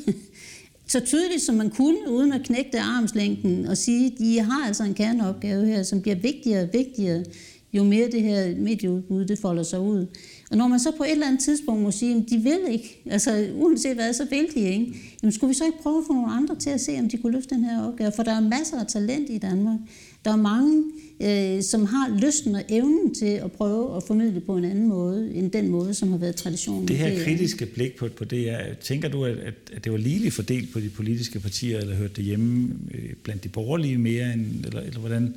så 0.93 1.01
tydeligt 1.01 1.43
som 1.43 1.55
man 1.55 1.71
kunne, 1.71 2.11
uden 2.11 2.33
at 2.33 2.43
knække 2.45 2.81
armslængden 2.81 3.67
og 3.67 3.77
sige, 3.77 4.07
at 4.07 4.19
de 4.19 4.41
har 4.41 4.67
altså 4.67 4.85
en 4.85 4.95
kerneopgave 4.95 5.67
her, 5.67 5.83
som 5.83 6.03
bliver 6.03 6.17
vigtigere 6.17 6.63
og 6.63 6.69
vigtigere, 6.73 7.25
jo 7.73 7.85
mere 7.85 8.09
det 8.13 8.23
her 8.23 8.57
medieudbud 8.57 9.25
det 9.25 9.39
folder 9.39 9.63
sig 9.63 9.81
ud. 9.81 10.07
Og 10.51 10.57
når 10.57 10.69
man 10.69 10.81
så 10.81 10.93
på 10.97 11.03
et 11.03 11.11
eller 11.11 11.27
andet 11.27 11.41
tidspunkt 11.41 11.83
må 11.83 11.91
sige, 11.91 12.17
at 12.17 12.23
de 12.31 12.39
vil 12.39 12.59
ikke, 12.71 13.03
altså 13.07 13.49
uanset 13.55 13.95
hvad, 13.95 14.13
så 14.13 14.25
vil 14.31 14.47
de 14.55 14.61
ikke, 14.61 14.95
jamen 15.23 15.33
skulle 15.33 15.49
vi 15.49 15.55
så 15.55 15.65
ikke 15.65 15.79
prøve 15.83 15.99
at 15.99 16.05
få 16.07 16.13
nogle 16.13 16.33
andre 16.33 16.57
til 16.57 16.71
at 16.71 16.81
se, 16.81 16.99
om 16.99 17.09
de 17.09 17.17
kunne 17.17 17.33
løfte 17.33 17.55
den 17.55 17.65
her 17.65 17.87
opgave? 17.87 18.13
For 18.17 18.23
der 18.23 18.33
er 18.33 18.41
masser 18.41 18.81
af 18.81 18.87
talent 18.87 19.31
i 19.31 19.39
Danmark. 19.39 19.79
Der 20.25 20.33
er 20.33 20.37
mange, 20.37 20.85
øh, 21.21 21.63
som 21.63 21.85
har 21.85 22.19
lysten 22.21 22.55
og 22.55 22.63
evnen 22.69 23.15
til 23.15 23.27
at 23.27 23.53
prøve 23.53 23.97
at 23.97 24.03
formidle 24.03 24.41
på 24.41 24.57
en 24.57 24.65
anden 24.65 24.89
måde, 24.89 25.35
end 25.35 25.51
den 25.51 25.69
måde, 25.69 25.95
som 25.95 26.11
har 26.11 26.19
været 26.19 26.37
traditionen. 26.37 26.89
Det 26.89 26.97
her 26.97 27.25
kritiske 27.25 27.67
blik 27.67 27.97
på, 27.97 28.09
på 28.17 28.25
det, 28.25 28.51
er, 28.51 28.75
tænker 28.75 29.09
du, 29.09 29.25
at, 29.25 29.37
at 29.73 29.85
det 29.85 29.93
var 29.93 29.99
ligeligt 29.99 30.35
fordelt 30.35 30.73
på 30.73 30.81
de 30.81 30.89
politiske 30.89 31.41
partier, 31.41 31.79
eller 31.79 31.95
hørte 31.95 32.15
det 32.17 32.25
hjemme 32.25 32.69
øh, 32.95 33.13
blandt 33.23 33.45
de 33.45 33.49
borgerlige 33.49 33.99
mere, 33.99 34.33
end, 34.33 34.65
eller, 34.65 34.81
eller 34.81 35.01
hvordan? 35.01 35.35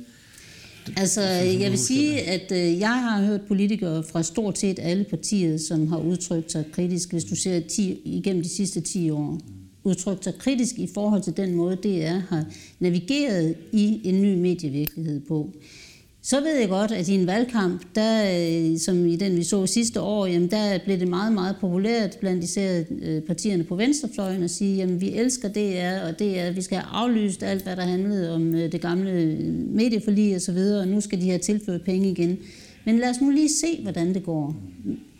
Altså, 0.96 1.20
jeg 1.60 1.70
vil 1.70 1.78
sige, 1.78 2.20
at 2.20 2.52
øh, 2.52 2.78
jeg 2.78 3.02
har 3.02 3.22
hørt 3.22 3.40
politikere 3.48 4.02
fra 4.02 4.22
stort 4.22 4.58
set 4.58 4.78
alle 4.82 5.04
partier, 5.04 5.58
som 5.58 5.86
har 5.86 5.98
udtrykt 5.98 6.52
sig 6.52 6.64
kritisk, 6.72 7.12
hvis 7.12 7.24
du 7.24 7.36
ser 7.36 7.60
10, 7.60 8.00
igennem 8.04 8.42
de 8.42 8.48
sidste 8.48 8.80
10 8.80 9.10
år, 9.10 9.40
udtrykt 9.84 10.24
sig 10.24 10.34
kritisk 10.38 10.78
i 10.78 10.88
forhold 10.94 11.22
til 11.22 11.36
den 11.36 11.54
måde, 11.54 11.76
DR 11.76 12.18
har 12.28 12.44
navigeret 12.78 13.54
i 13.72 14.00
en 14.04 14.22
ny 14.22 14.34
medievirkelighed 14.34 15.20
på. 15.20 15.52
Så 16.26 16.40
ved 16.40 16.58
jeg 16.58 16.68
godt, 16.68 16.92
at 16.92 17.08
i 17.08 17.14
en 17.14 17.26
valgkamp, 17.26 17.82
der, 17.94 18.24
øh, 18.72 18.78
som 18.78 19.06
i 19.06 19.16
den 19.16 19.36
vi 19.36 19.42
så 19.42 19.66
sidste 19.66 20.00
år, 20.00 20.26
jamen 20.26 20.50
der 20.50 20.78
blev 20.84 21.00
det 21.00 21.08
meget, 21.08 21.32
meget 21.32 21.56
populært 21.60 22.16
blandt 22.20 22.44
især 22.44 22.82
øh, 23.02 23.22
partierne 23.22 23.64
på 23.64 23.76
venstrefløjen 23.76 24.42
at 24.42 24.50
sige, 24.50 24.82
at 24.82 25.00
vi 25.00 25.12
elsker 25.12 25.48
DR, 25.48 26.08
og 26.08 26.18
det 26.18 26.40
er, 26.40 26.50
vi 26.50 26.62
skal 26.62 26.78
have 26.78 26.88
aflyst 26.92 27.42
alt, 27.42 27.62
hvad 27.62 27.76
der 27.76 27.82
handlede 27.82 28.34
om 28.34 28.54
øh, 28.54 28.72
det 28.72 28.80
gamle 28.80 29.36
medieforlig 29.68 30.34
og 30.34 30.40
så 30.40 30.52
videre, 30.52 30.80
og 30.80 30.88
nu 30.88 31.00
skal 31.00 31.20
de 31.20 31.28
have 31.28 31.38
tilført 31.38 31.82
penge 31.82 32.10
igen. 32.10 32.38
Men 32.84 32.98
lad 32.98 33.10
os 33.10 33.20
nu 33.20 33.30
lige 33.30 33.48
se, 33.48 33.82
hvordan 33.82 34.14
det 34.14 34.24
går, 34.24 34.56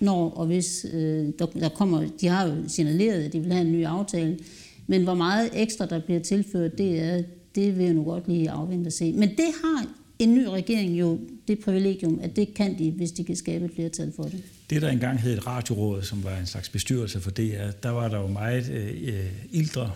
når 0.01 0.31
og 0.31 0.47
hvis 0.47 0.87
øh, 0.95 1.29
der, 1.39 1.47
der 1.47 1.69
kommer, 1.69 2.07
de 2.21 2.29
har 2.29 2.47
jo 2.47 2.55
signaleret, 2.69 3.23
at 3.23 3.33
de 3.33 3.41
vil 3.41 3.53
have 3.53 3.67
en 3.67 3.73
ny 3.73 3.85
aftale, 3.85 4.39
men 4.87 5.03
hvor 5.03 5.15
meget 5.15 5.51
ekstra 5.55 5.87
der 5.87 6.01
bliver 6.01 6.21
tilført, 6.21 6.79
det 6.79 7.01
er, 7.01 7.23
det 7.55 7.79
vil 7.79 7.85
jeg 7.85 7.95
nu 7.95 8.05
godt 8.05 8.29
lige 8.29 8.51
afvente 8.51 8.87
at 8.87 8.93
se. 8.93 9.13
Men 9.13 9.29
det 9.29 9.49
har 9.65 10.04
en 10.19 10.35
ny 10.35 10.45
regering 10.45 11.01
jo 11.01 11.21
det 11.49 11.59
privilegium, 11.59 12.21
at 12.23 12.37
det 12.37 12.55
kan 12.55 12.79
de, 12.79 12.91
hvis 12.91 13.13
de 13.13 13.25
kan 13.25 13.37
skabe 13.37 13.65
et 13.65 13.71
flertal 13.75 14.13
for 14.17 14.23
det. 14.23 14.43
Det, 14.71 14.83
der 14.83 14.89
engang 14.89 15.21
hed 15.21 15.33
et 15.33 15.47
radioråd, 15.47 16.03
som 16.03 16.25
var 16.25 16.37
en 16.37 16.47
slags 16.47 16.69
bestyrelse 16.69 17.21
for 17.21 17.31
det, 17.31 17.75
der 17.83 17.91
var 17.91 18.09
der 18.09 18.21
jo 18.21 18.27
meget 18.27 18.71
øh, 18.71 19.27
ildre 19.51 19.93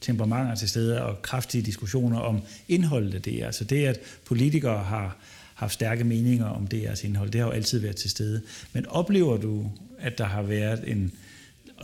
temperamenter 0.00 0.54
til 0.54 0.68
stede 0.68 1.02
og 1.02 1.22
kraftige 1.22 1.62
diskussioner 1.62 2.18
om 2.18 2.40
indholdet 2.68 3.14
af 3.14 3.22
det. 3.22 3.54
Så 3.54 3.64
det, 3.64 3.84
at 3.84 4.00
politikere 4.24 4.84
har 4.84 5.16
haft 5.54 5.72
stærke 5.72 6.04
meninger 6.04 6.46
om 6.46 6.68
DR's 6.74 7.06
indhold, 7.06 7.30
det 7.30 7.40
har 7.40 7.48
jo 7.48 7.52
altid 7.52 7.78
været 7.78 7.96
til 7.96 8.10
stede. 8.10 8.42
Men 8.72 8.86
oplever 8.86 9.36
du, 9.36 9.70
at 9.98 10.18
der 10.18 10.24
har 10.24 10.42
været 10.42 10.84
en, 10.86 11.12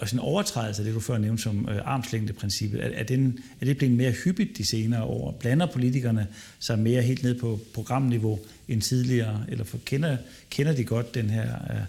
og 0.00 0.08
sådan 0.08 0.18
en 0.18 0.24
overtrædelse 0.24 0.82
af 0.82 0.86
det, 0.86 0.94
du 0.94 1.00
før 1.00 1.18
nævnte 1.18 1.42
som 1.42 1.68
øh, 1.68 1.78
armslængdeprincippet, 1.84 2.84
er, 2.84 2.88
er, 2.94 3.04
den, 3.04 3.38
er 3.60 3.64
det 3.64 3.78
blevet 3.78 3.96
mere 3.96 4.10
hyppigt 4.10 4.58
de 4.58 4.66
senere 4.66 5.02
år? 5.02 5.36
Blander 5.40 5.66
politikerne 5.66 6.26
sig 6.58 6.78
mere 6.78 7.02
helt 7.02 7.22
ned 7.22 7.40
på 7.40 7.58
programniveau 7.74 8.38
end 8.68 8.82
tidligere, 8.82 9.44
eller 9.48 9.64
for, 9.64 9.78
kender, 9.84 10.16
kender 10.50 10.72
de 10.72 10.84
godt 10.84 11.14
den 11.14 11.30
her 11.30 11.54
øh, 11.70 11.80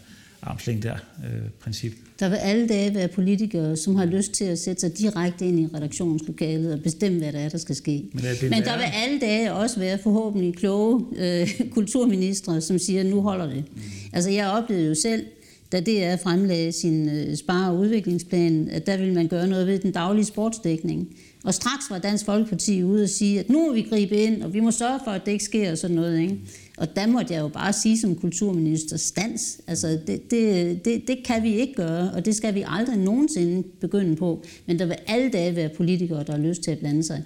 armslængder-princip. 0.41 1.93
Der 2.19 2.29
vil 2.29 2.35
alle 2.35 2.67
dage 2.67 2.95
være 2.95 3.07
politikere, 3.07 3.77
som 3.77 3.95
har 3.95 4.05
lyst 4.05 4.31
til 4.31 4.45
at 4.45 4.59
sætte 4.59 4.79
sig 4.79 4.97
direkte 4.97 5.45
ind 5.45 5.59
i 5.59 5.67
redaktionslokalet 5.73 6.73
og 6.73 6.79
bestemme, 6.83 7.17
hvad 7.17 7.33
der 7.33 7.39
er, 7.39 7.49
der 7.49 7.57
skal 7.57 7.75
ske. 7.75 8.05
Men, 8.13 8.23
Men 8.41 8.63
der 8.63 8.77
vil 8.77 8.85
alle 8.93 9.19
dage 9.19 9.53
også 9.53 9.79
være 9.79 9.97
forhåbentlig 9.97 10.55
kloge 10.55 11.05
øh, 11.17 11.49
kulturministre, 11.75 12.61
som 12.61 12.79
siger, 12.79 13.03
nu 13.03 13.21
holder 13.21 13.45
det. 13.45 13.63
Mm. 13.75 13.81
Altså 14.13 14.29
jeg 14.29 14.49
oplevede 14.49 14.87
jo 14.87 14.95
selv, 14.95 15.25
da 15.71 15.79
DR 15.79 16.15
fremlagde 16.23 16.71
sin 16.71 17.09
øh, 17.09 17.35
spare- 17.35 17.71
og 17.71 17.77
udviklingsplan, 17.77 18.69
at 18.71 18.87
der 18.87 18.97
ville 18.97 19.13
man 19.13 19.27
gøre 19.27 19.47
noget 19.47 19.67
ved 19.67 19.79
den 19.79 19.91
daglige 19.91 20.25
sportsdækning. 20.25 21.15
Og 21.43 21.53
straks 21.53 21.89
var 21.89 21.97
Dansk 21.97 22.25
Folkeparti 22.25 22.83
ude 22.83 23.03
og 23.03 23.09
sige, 23.09 23.39
at 23.39 23.49
nu 23.49 23.67
må 23.67 23.73
vi 23.73 23.81
gribe 23.81 24.15
ind, 24.15 24.43
og 24.43 24.53
vi 24.53 24.59
må 24.59 24.71
sørge 24.71 24.99
for, 25.03 25.11
at 25.11 25.25
det 25.25 25.31
ikke 25.31 25.43
sker 25.43 25.71
og 25.71 25.77
sådan 25.77 25.95
noget. 25.95 26.21
Ikke? 26.21 26.37
Og 26.77 26.95
der 26.95 27.07
måtte 27.07 27.33
jeg 27.33 27.41
jo 27.41 27.47
bare 27.47 27.73
sige 27.73 27.99
som 27.99 28.15
kulturminister, 28.15 28.97
stands. 28.97 29.61
Altså, 29.67 29.99
det, 30.07 30.31
det, 30.31 30.85
det, 30.85 31.07
det 31.07 31.17
kan 31.25 31.43
vi 31.43 31.53
ikke 31.55 31.73
gøre, 31.73 32.11
og 32.11 32.25
det 32.25 32.35
skal 32.35 32.55
vi 32.55 32.63
aldrig 32.67 32.97
nogensinde 32.97 33.63
begynde 33.81 34.15
på. 34.15 34.43
Men 34.65 34.79
der 34.79 34.85
vil 34.85 34.97
alle 35.07 35.29
dage 35.29 35.55
være 35.55 35.69
politikere, 35.69 36.23
der 36.23 36.31
har 36.31 36.39
lyst 36.39 36.61
til 36.61 36.71
at 36.71 36.79
blande 36.79 37.03
sig. 37.03 37.23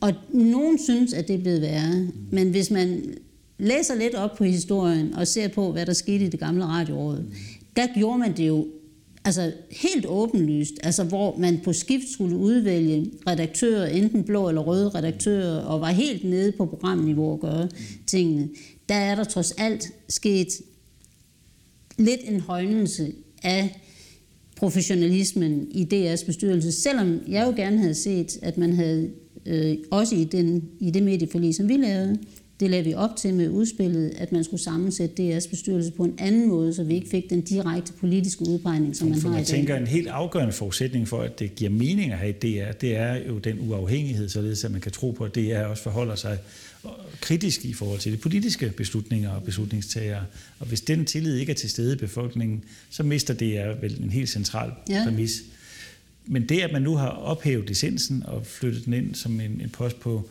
Og 0.00 0.12
nogen 0.30 0.78
synes, 0.78 1.12
at 1.12 1.28
det 1.28 1.34
er 1.34 1.40
blevet 1.40 1.60
værre. 1.60 2.08
Men 2.30 2.50
hvis 2.50 2.70
man 2.70 3.02
læser 3.58 3.94
lidt 3.94 4.14
op 4.14 4.34
på 4.36 4.44
historien 4.44 5.14
og 5.14 5.26
ser 5.26 5.48
på, 5.48 5.72
hvad 5.72 5.86
der 5.86 5.92
skete 5.92 6.24
i 6.24 6.28
det 6.28 6.40
gamle 6.40 6.64
radioråd, 6.64 7.24
der 7.76 7.86
gjorde 7.94 8.18
man 8.18 8.36
det 8.36 8.48
jo 8.48 8.66
altså 9.24 9.52
helt 9.70 10.06
åbenlyst, 10.06 10.72
altså 10.82 11.04
hvor 11.04 11.36
man 11.38 11.60
på 11.64 11.72
skift 11.72 12.08
skulle 12.12 12.36
udvælge 12.36 13.10
redaktører, 13.26 13.86
enten 13.86 14.24
blå 14.24 14.48
eller 14.48 14.62
røde 14.62 14.88
redaktører, 14.88 15.60
og 15.60 15.80
var 15.80 15.90
helt 15.90 16.24
nede 16.24 16.52
på 16.52 16.66
programniveau 16.66 17.34
at 17.34 17.40
gøre 17.40 17.68
tingene. 18.06 18.48
Der 18.88 18.94
er 18.94 19.14
der 19.14 19.24
trods 19.24 19.52
alt 19.52 19.92
sket 20.08 20.48
lidt 21.98 22.20
en 22.24 22.40
højnelse 22.40 23.12
af 23.42 23.80
professionalismen 24.56 25.68
i 25.70 25.82
DR's 25.82 26.26
bestyrelse, 26.26 26.72
selvom 26.72 27.20
jeg 27.28 27.46
jo 27.46 27.52
gerne 27.56 27.78
havde 27.78 27.94
set, 27.94 28.38
at 28.42 28.58
man 28.58 28.72
havde 28.72 29.10
øh, 29.46 29.76
også 29.90 30.16
i, 30.16 30.24
den, 30.24 30.68
i 30.80 30.90
det 30.90 31.02
medieforlig, 31.02 31.54
som 31.54 31.68
vi 31.68 31.76
lavede, 31.76 32.18
det 32.62 32.70
lagde 32.70 32.84
vi 32.84 32.94
op 32.94 33.16
til 33.16 33.34
med 33.34 33.48
udspillet, 33.48 34.12
at 34.16 34.32
man 34.32 34.44
skulle 34.44 34.62
sammensætte 34.62 35.36
DR's 35.36 35.50
bestyrelse 35.50 35.90
på 35.92 36.04
en 36.04 36.14
anden 36.18 36.48
måde, 36.48 36.74
så 36.74 36.84
vi 36.84 36.94
ikke 36.94 37.08
fik 37.08 37.30
den 37.30 37.40
direkte 37.40 37.92
politiske 37.92 38.42
udpegning, 38.48 38.96
som 38.96 39.08
man 39.08 39.20
for 39.20 39.28
har 39.28 39.36
i 39.36 39.38
dag. 39.38 39.46
tænker, 39.46 39.76
en 39.76 39.86
helt 39.86 40.08
afgørende 40.08 40.52
forudsætning 40.52 41.08
for, 41.08 41.22
at 41.22 41.38
det 41.38 41.54
giver 41.54 41.70
mening 41.70 42.12
at 42.12 42.18
have 42.18 42.32
DR, 42.32 42.72
det 42.72 42.96
er 42.96 43.14
jo 43.28 43.38
den 43.38 43.58
uafhængighed, 43.60 44.28
således 44.28 44.64
at 44.64 44.70
man 44.70 44.80
kan 44.80 44.92
tro 44.92 45.10
på, 45.10 45.24
at 45.24 45.34
DR 45.34 45.58
også 45.58 45.82
forholder 45.82 46.14
sig 46.14 46.38
kritisk 47.20 47.64
i 47.64 47.72
forhold 47.72 47.98
til 47.98 48.12
de 48.12 48.16
politiske 48.16 48.72
beslutninger 48.76 49.30
og 49.30 49.42
beslutningstagere. 49.42 50.24
Og 50.58 50.66
hvis 50.66 50.80
den 50.80 51.04
tillid 51.04 51.36
ikke 51.36 51.52
er 51.52 51.56
til 51.56 51.70
stede 51.70 51.92
i 51.92 51.96
befolkningen, 51.96 52.64
så 52.90 53.02
mister 53.02 53.34
er 53.58 53.80
vel 53.80 54.02
en 54.02 54.10
helt 54.10 54.28
central 54.28 54.70
ja. 54.88 55.04
præmis. 55.04 55.42
Men 56.26 56.48
det, 56.48 56.60
at 56.60 56.72
man 56.72 56.82
nu 56.82 56.96
har 56.96 57.08
ophævet 57.08 57.68
licensen 57.68 58.22
og 58.26 58.46
flyttet 58.46 58.84
den 58.84 58.94
ind 58.94 59.14
som 59.14 59.40
en, 59.40 59.60
en 59.60 59.70
post 59.70 60.00
på 60.00 60.28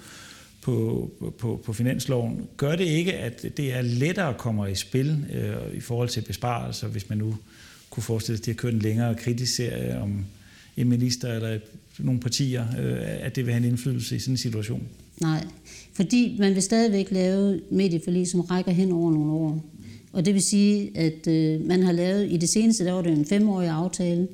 på, 0.62 1.10
på, 1.39 1.62
på 1.65 1.74
finansloven, 1.74 2.47
gør 2.58 2.76
det 2.76 2.86
ikke, 2.86 3.13
at 3.13 3.45
det 3.58 3.74
er 3.74 3.82
lettere 3.82 4.30
at 4.30 4.38
komme 4.38 4.71
i 4.71 4.76
spil 4.76 5.26
øh, 5.34 5.78
i 5.78 5.80
forhold 5.80 6.10
til 6.10 6.21
besparelser, 6.21 6.88
hvis 6.88 7.10
man 7.10 7.17
nu 7.17 7.36
kunne 7.89 8.04
forestille 8.04 8.38
sig, 8.38 8.41
at 8.41 8.45
de 8.45 8.52
har 8.52 8.56
kørt 8.56 8.74
en 8.74 8.80
længere 8.80 9.15
kritisk 9.15 9.56
serie 9.56 10.00
om 10.00 10.26
en 10.78 10.89
minister 10.89 11.34
eller 11.34 11.60
nogle 12.00 12.19
partier, 12.19 12.65
øh, 12.80 13.26
at 13.26 13.36
det 13.36 13.45
vil 13.45 13.54
have 13.54 13.63
en 13.65 13.69
indflydelse 13.69 14.15
i 14.15 14.19
sådan 14.19 14.34
en 14.34 14.38
situation? 14.38 14.84
Nej, 15.21 15.45
fordi 15.93 16.36
man 16.39 16.56
vil 16.56 16.62
stadigvæk 16.62 17.12
lave 17.12 17.62
medieforlig, 17.71 18.28
som 18.28 18.41
rækker 18.41 18.71
hen 18.71 18.91
over 18.91 19.12
nogle 19.12 19.32
år. 19.32 19.65
Og 20.13 20.26
det 20.26 20.34
vil 20.34 20.41
sige, 20.41 20.97
at 20.97 21.28
øh, 21.28 21.65
man 21.65 21.84
har 21.84 21.91
lavet, 21.91 22.32
i 22.32 22.38
det 22.38 22.50
seneste, 22.50 22.86
der 22.86 22.91
var 22.91 23.02
det 23.02 23.12
en 23.12 23.26
femårig 23.26 23.69
aftale, 23.69 24.28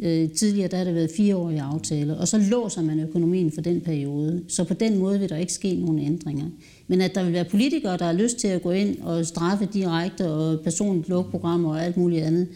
Øh, 0.00 0.30
tidligere 0.30 0.68
der 0.68 0.76
har 0.76 0.84
det 0.84 0.94
været 0.94 1.10
fireårige 1.16 1.62
aftaler, 1.62 2.14
og 2.14 2.28
så 2.28 2.38
låser 2.38 2.82
man 2.82 3.00
økonomien 3.00 3.52
for 3.52 3.60
den 3.60 3.80
periode. 3.80 4.42
Så 4.48 4.64
på 4.64 4.74
den 4.74 4.98
måde 4.98 5.20
vil 5.20 5.28
der 5.28 5.36
ikke 5.36 5.52
ske 5.52 5.74
nogen 5.74 5.98
ændringer. 5.98 6.46
Men 6.86 7.00
at 7.00 7.14
der 7.14 7.24
vil 7.24 7.32
være 7.32 7.44
politikere, 7.44 7.96
der 7.96 8.04
har 8.04 8.12
lyst 8.12 8.36
til 8.36 8.48
at 8.48 8.62
gå 8.62 8.70
ind 8.70 8.98
og 9.00 9.26
straffe 9.26 9.68
direkte 9.72 10.30
og 10.30 10.60
personligt 10.60 11.08
lukprogrammer 11.08 11.70
og 11.70 11.84
alt 11.84 11.96
muligt 11.96 12.22
andet, 12.22 12.48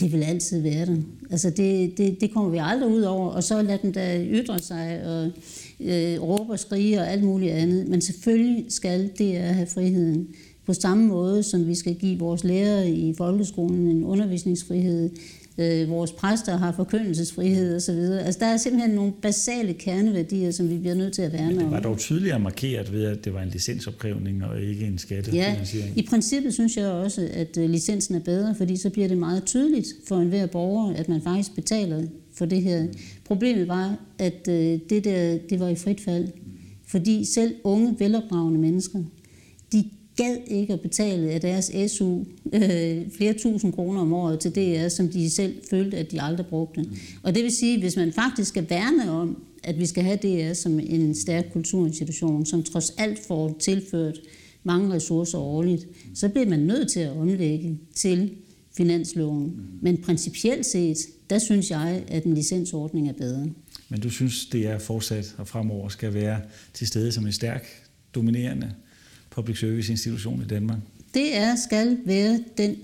det 0.00 0.12
vil 0.12 0.22
altid 0.22 0.60
være 0.60 0.86
der. 0.86 0.96
Altså 1.30 1.50
det, 1.50 1.98
det, 1.98 2.20
det 2.20 2.30
kommer 2.32 2.50
vi 2.50 2.58
aldrig 2.62 2.90
ud 2.90 3.02
over, 3.02 3.30
og 3.30 3.44
så 3.44 3.62
lad 3.62 3.78
dem 3.82 3.92
da 3.92 4.24
ytre 4.24 4.58
sig 4.58 5.02
og 5.06 5.30
øh, 5.80 6.22
råbe 6.22 6.52
og 6.52 6.58
skrige 6.58 7.00
og 7.00 7.12
alt 7.12 7.24
muligt 7.24 7.52
andet. 7.52 7.88
Men 7.88 8.00
selvfølgelig 8.00 8.64
skal 8.68 9.10
det 9.18 9.32
at 9.32 9.54
have 9.54 9.66
friheden. 9.66 10.28
På 10.66 10.74
samme 10.74 11.06
måde 11.06 11.42
som 11.42 11.66
vi 11.66 11.74
skal 11.74 11.94
give 11.94 12.18
vores 12.18 12.44
lærere 12.44 12.90
i 12.90 13.14
folkeskolen 13.14 13.88
en 13.88 14.04
undervisningsfrihed, 14.04 15.10
øh, 15.58 15.90
vores 15.90 16.12
præster 16.12 16.56
har 16.56 16.72
forkyndelsesfrihed 16.72 17.76
osv. 17.76 17.90
Altså 17.90 18.40
der 18.40 18.46
er 18.46 18.56
simpelthen 18.56 18.94
nogle 18.94 19.12
basale 19.22 19.74
kerneværdier, 19.74 20.50
som 20.50 20.70
vi 20.70 20.78
bliver 20.78 20.94
nødt 20.94 21.12
til 21.12 21.22
at 21.22 21.32
værne 21.32 21.56
om. 21.56 21.58
det 21.58 21.70
var 21.70 21.80
dog 21.80 21.98
tydeligere 21.98 22.38
markeret 22.40 22.92
ved, 22.92 23.04
at 23.04 23.24
det 23.24 23.34
var 23.34 23.42
en 23.42 23.48
licensopkrævning 23.48 24.44
og 24.44 24.62
ikke 24.62 24.86
en 24.86 24.98
skattefinansiering. 24.98 25.94
Ja, 25.96 26.02
i 26.02 26.06
princippet 26.06 26.54
synes 26.54 26.76
jeg 26.76 26.86
også, 26.86 27.28
at 27.32 27.58
øh, 27.58 27.70
licensen 27.70 28.14
er 28.14 28.20
bedre, 28.20 28.54
fordi 28.54 28.76
så 28.76 28.90
bliver 28.90 29.08
det 29.08 29.18
meget 29.18 29.44
tydeligt 29.44 29.86
for 30.08 30.16
enhver 30.16 30.46
borger, 30.46 30.94
at 30.94 31.08
man 31.08 31.22
faktisk 31.22 31.54
betaler 31.54 32.02
for 32.34 32.44
det 32.44 32.62
her. 32.62 32.86
Problemet 33.24 33.68
var, 33.68 33.96
at 34.18 34.48
øh, 34.48 34.78
det 34.90 35.04
der, 35.04 35.38
det 35.50 35.60
var 35.60 35.68
i 35.68 35.74
frit 35.74 36.00
fald. 36.00 36.28
Fordi 36.86 37.24
selv 37.24 37.54
unge, 37.64 37.96
velopdragende 37.98 38.60
mennesker, 38.60 38.98
de 39.72 39.90
gad 40.16 40.36
ikke 40.46 40.72
at 40.72 40.80
betale 40.80 41.30
af 41.30 41.40
deres 41.40 41.72
SU 41.88 42.24
øh, 42.52 43.10
flere 43.16 43.32
tusind 43.32 43.72
kroner 43.72 44.00
om 44.00 44.12
året 44.12 44.40
til 44.40 44.54
DR, 44.54 44.88
som 44.88 45.08
de 45.08 45.30
selv 45.30 45.54
følte, 45.70 45.96
at 45.96 46.12
de 46.12 46.22
aldrig 46.22 46.46
brugte. 46.46 46.82
Mm. 46.82 46.96
Og 47.22 47.34
det 47.34 47.42
vil 47.42 47.52
sige, 47.52 47.78
hvis 47.78 47.96
man 47.96 48.12
faktisk 48.12 48.48
skal 48.48 48.70
værne 48.70 49.10
om, 49.10 49.42
at 49.64 49.78
vi 49.78 49.86
skal 49.86 50.04
have 50.04 50.16
DR 50.16 50.52
som 50.52 50.80
en 50.80 51.14
stærk 51.14 51.44
kulturinstitution, 51.52 52.46
som 52.46 52.62
trods 52.62 52.90
alt 52.90 53.18
får 53.18 53.56
tilført 53.60 54.18
mange 54.64 54.94
ressourcer 54.94 55.38
årligt, 55.38 55.86
så 56.14 56.28
bliver 56.28 56.48
man 56.48 56.58
nødt 56.58 56.92
til 56.92 57.00
at 57.00 57.10
omlægge 57.10 57.78
til 57.94 58.30
finansloven. 58.76 59.44
Mm. 59.44 59.62
Men 59.82 60.02
principielt 60.02 60.66
set, 60.66 60.96
der 61.30 61.38
synes 61.38 61.70
jeg, 61.70 62.04
at 62.08 62.24
en 62.24 62.34
licensordning 62.34 63.08
er 63.08 63.12
bedre. 63.12 63.46
Men 63.88 64.00
du 64.00 64.10
synes, 64.10 64.46
det 64.46 64.66
er 64.66 64.78
fortsat 64.78 65.34
og 65.38 65.48
fremover 65.48 65.88
skal 65.88 66.14
være 66.14 66.40
til 66.74 66.86
stede 66.86 67.12
som 67.12 67.26
en 67.26 67.32
stærk, 67.32 67.66
dominerende 68.14 68.72
public 69.36 69.58
service 69.58 69.92
institution 69.92 70.42
i 70.42 70.44
Danmark? 70.44 70.78
Det 71.14 71.36
er, 71.36 71.56
skal 71.56 71.98
være 72.04 72.40
den 72.58 72.76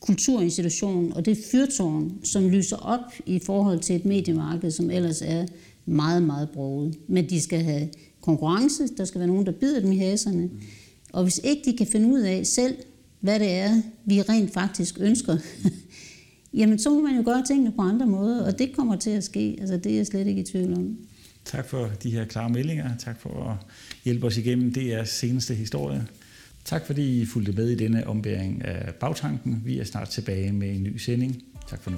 kulturinstitution 0.00 1.12
og 1.12 1.26
det 1.26 1.38
fyrtårn, 1.52 2.12
som 2.24 2.48
lyser 2.48 2.76
op 2.76 3.12
i 3.26 3.38
forhold 3.38 3.80
til 3.80 3.96
et 3.96 4.04
mediemarked, 4.04 4.70
som 4.70 4.90
ellers 4.90 5.22
er 5.22 5.46
meget, 5.86 6.22
meget 6.22 6.48
broget. 6.50 6.94
Men 7.08 7.30
de 7.30 7.40
skal 7.40 7.62
have 7.62 7.88
konkurrence, 8.20 8.88
der 8.96 9.04
skal 9.04 9.18
være 9.18 9.28
nogen, 9.28 9.46
der 9.46 9.52
bider 9.52 9.80
dem 9.80 9.92
i 9.92 9.96
haserne. 9.96 10.50
Og 11.12 11.22
hvis 11.22 11.40
ikke 11.44 11.62
de 11.70 11.76
kan 11.76 11.86
finde 11.86 12.08
ud 12.08 12.20
af 12.20 12.46
selv, 12.46 12.76
hvad 13.20 13.40
det 13.40 13.50
er, 13.50 13.82
vi 14.04 14.22
rent 14.22 14.52
faktisk 14.52 15.00
ønsker, 15.00 15.36
jamen 16.58 16.78
så 16.78 16.90
må 16.90 17.00
man 17.00 17.16
jo 17.16 17.22
gøre 17.24 17.44
tingene 17.46 17.72
på 17.72 17.82
andre 17.82 18.06
måder, 18.06 18.46
og 18.46 18.58
det 18.58 18.76
kommer 18.76 18.96
til 18.96 19.10
at 19.10 19.24
ske. 19.24 19.56
Altså 19.60 19.76
det 19.76 19.92
er 19.92 19.96
jeg 19.96 20.06
slet 20.06 20.26
ikke 20.26 20.40
i 20.40 20.44
tvivl 20.44 20.72
om. 20.72 20.96
Tak 21.44 21.66
for 21.66 21.90
de 22.02 22.10
her 22.10 22.24
klare 22.24 22.50
meldinger. 22.50 22.96
Tak 22.96 23.20
for 23.20 23.50
at 23.50 23.56
hjælpe 24.04 24.26
os 24.26 24.36
igennem 24.36 24.74
DR's 24.76 25.04
seneste 25.04 25.54
historie. 25.54 26.06
Tak 26.64 26.86
fordi 26.86 27.22
I 27.22 27.26
fulgte 27.26 27.52
med 27.52 27.68
i 27.68 27.74
denne 27.74 28.06
ombæring 28.06 28.64
af 28.64 28.94
bagtanken. 28.94 29.62
Vi 29.64 29.78
er 29.78 29.84
snart 29.84 30.08
tilbage 30.08 30.52
med 30.52 30.76
en 30.76 30.82
ny 30.82 30.96
sending. 30.96 31.42
Tak 31.68 31.82
for 31.82 31.90
nu. 31.90 31.96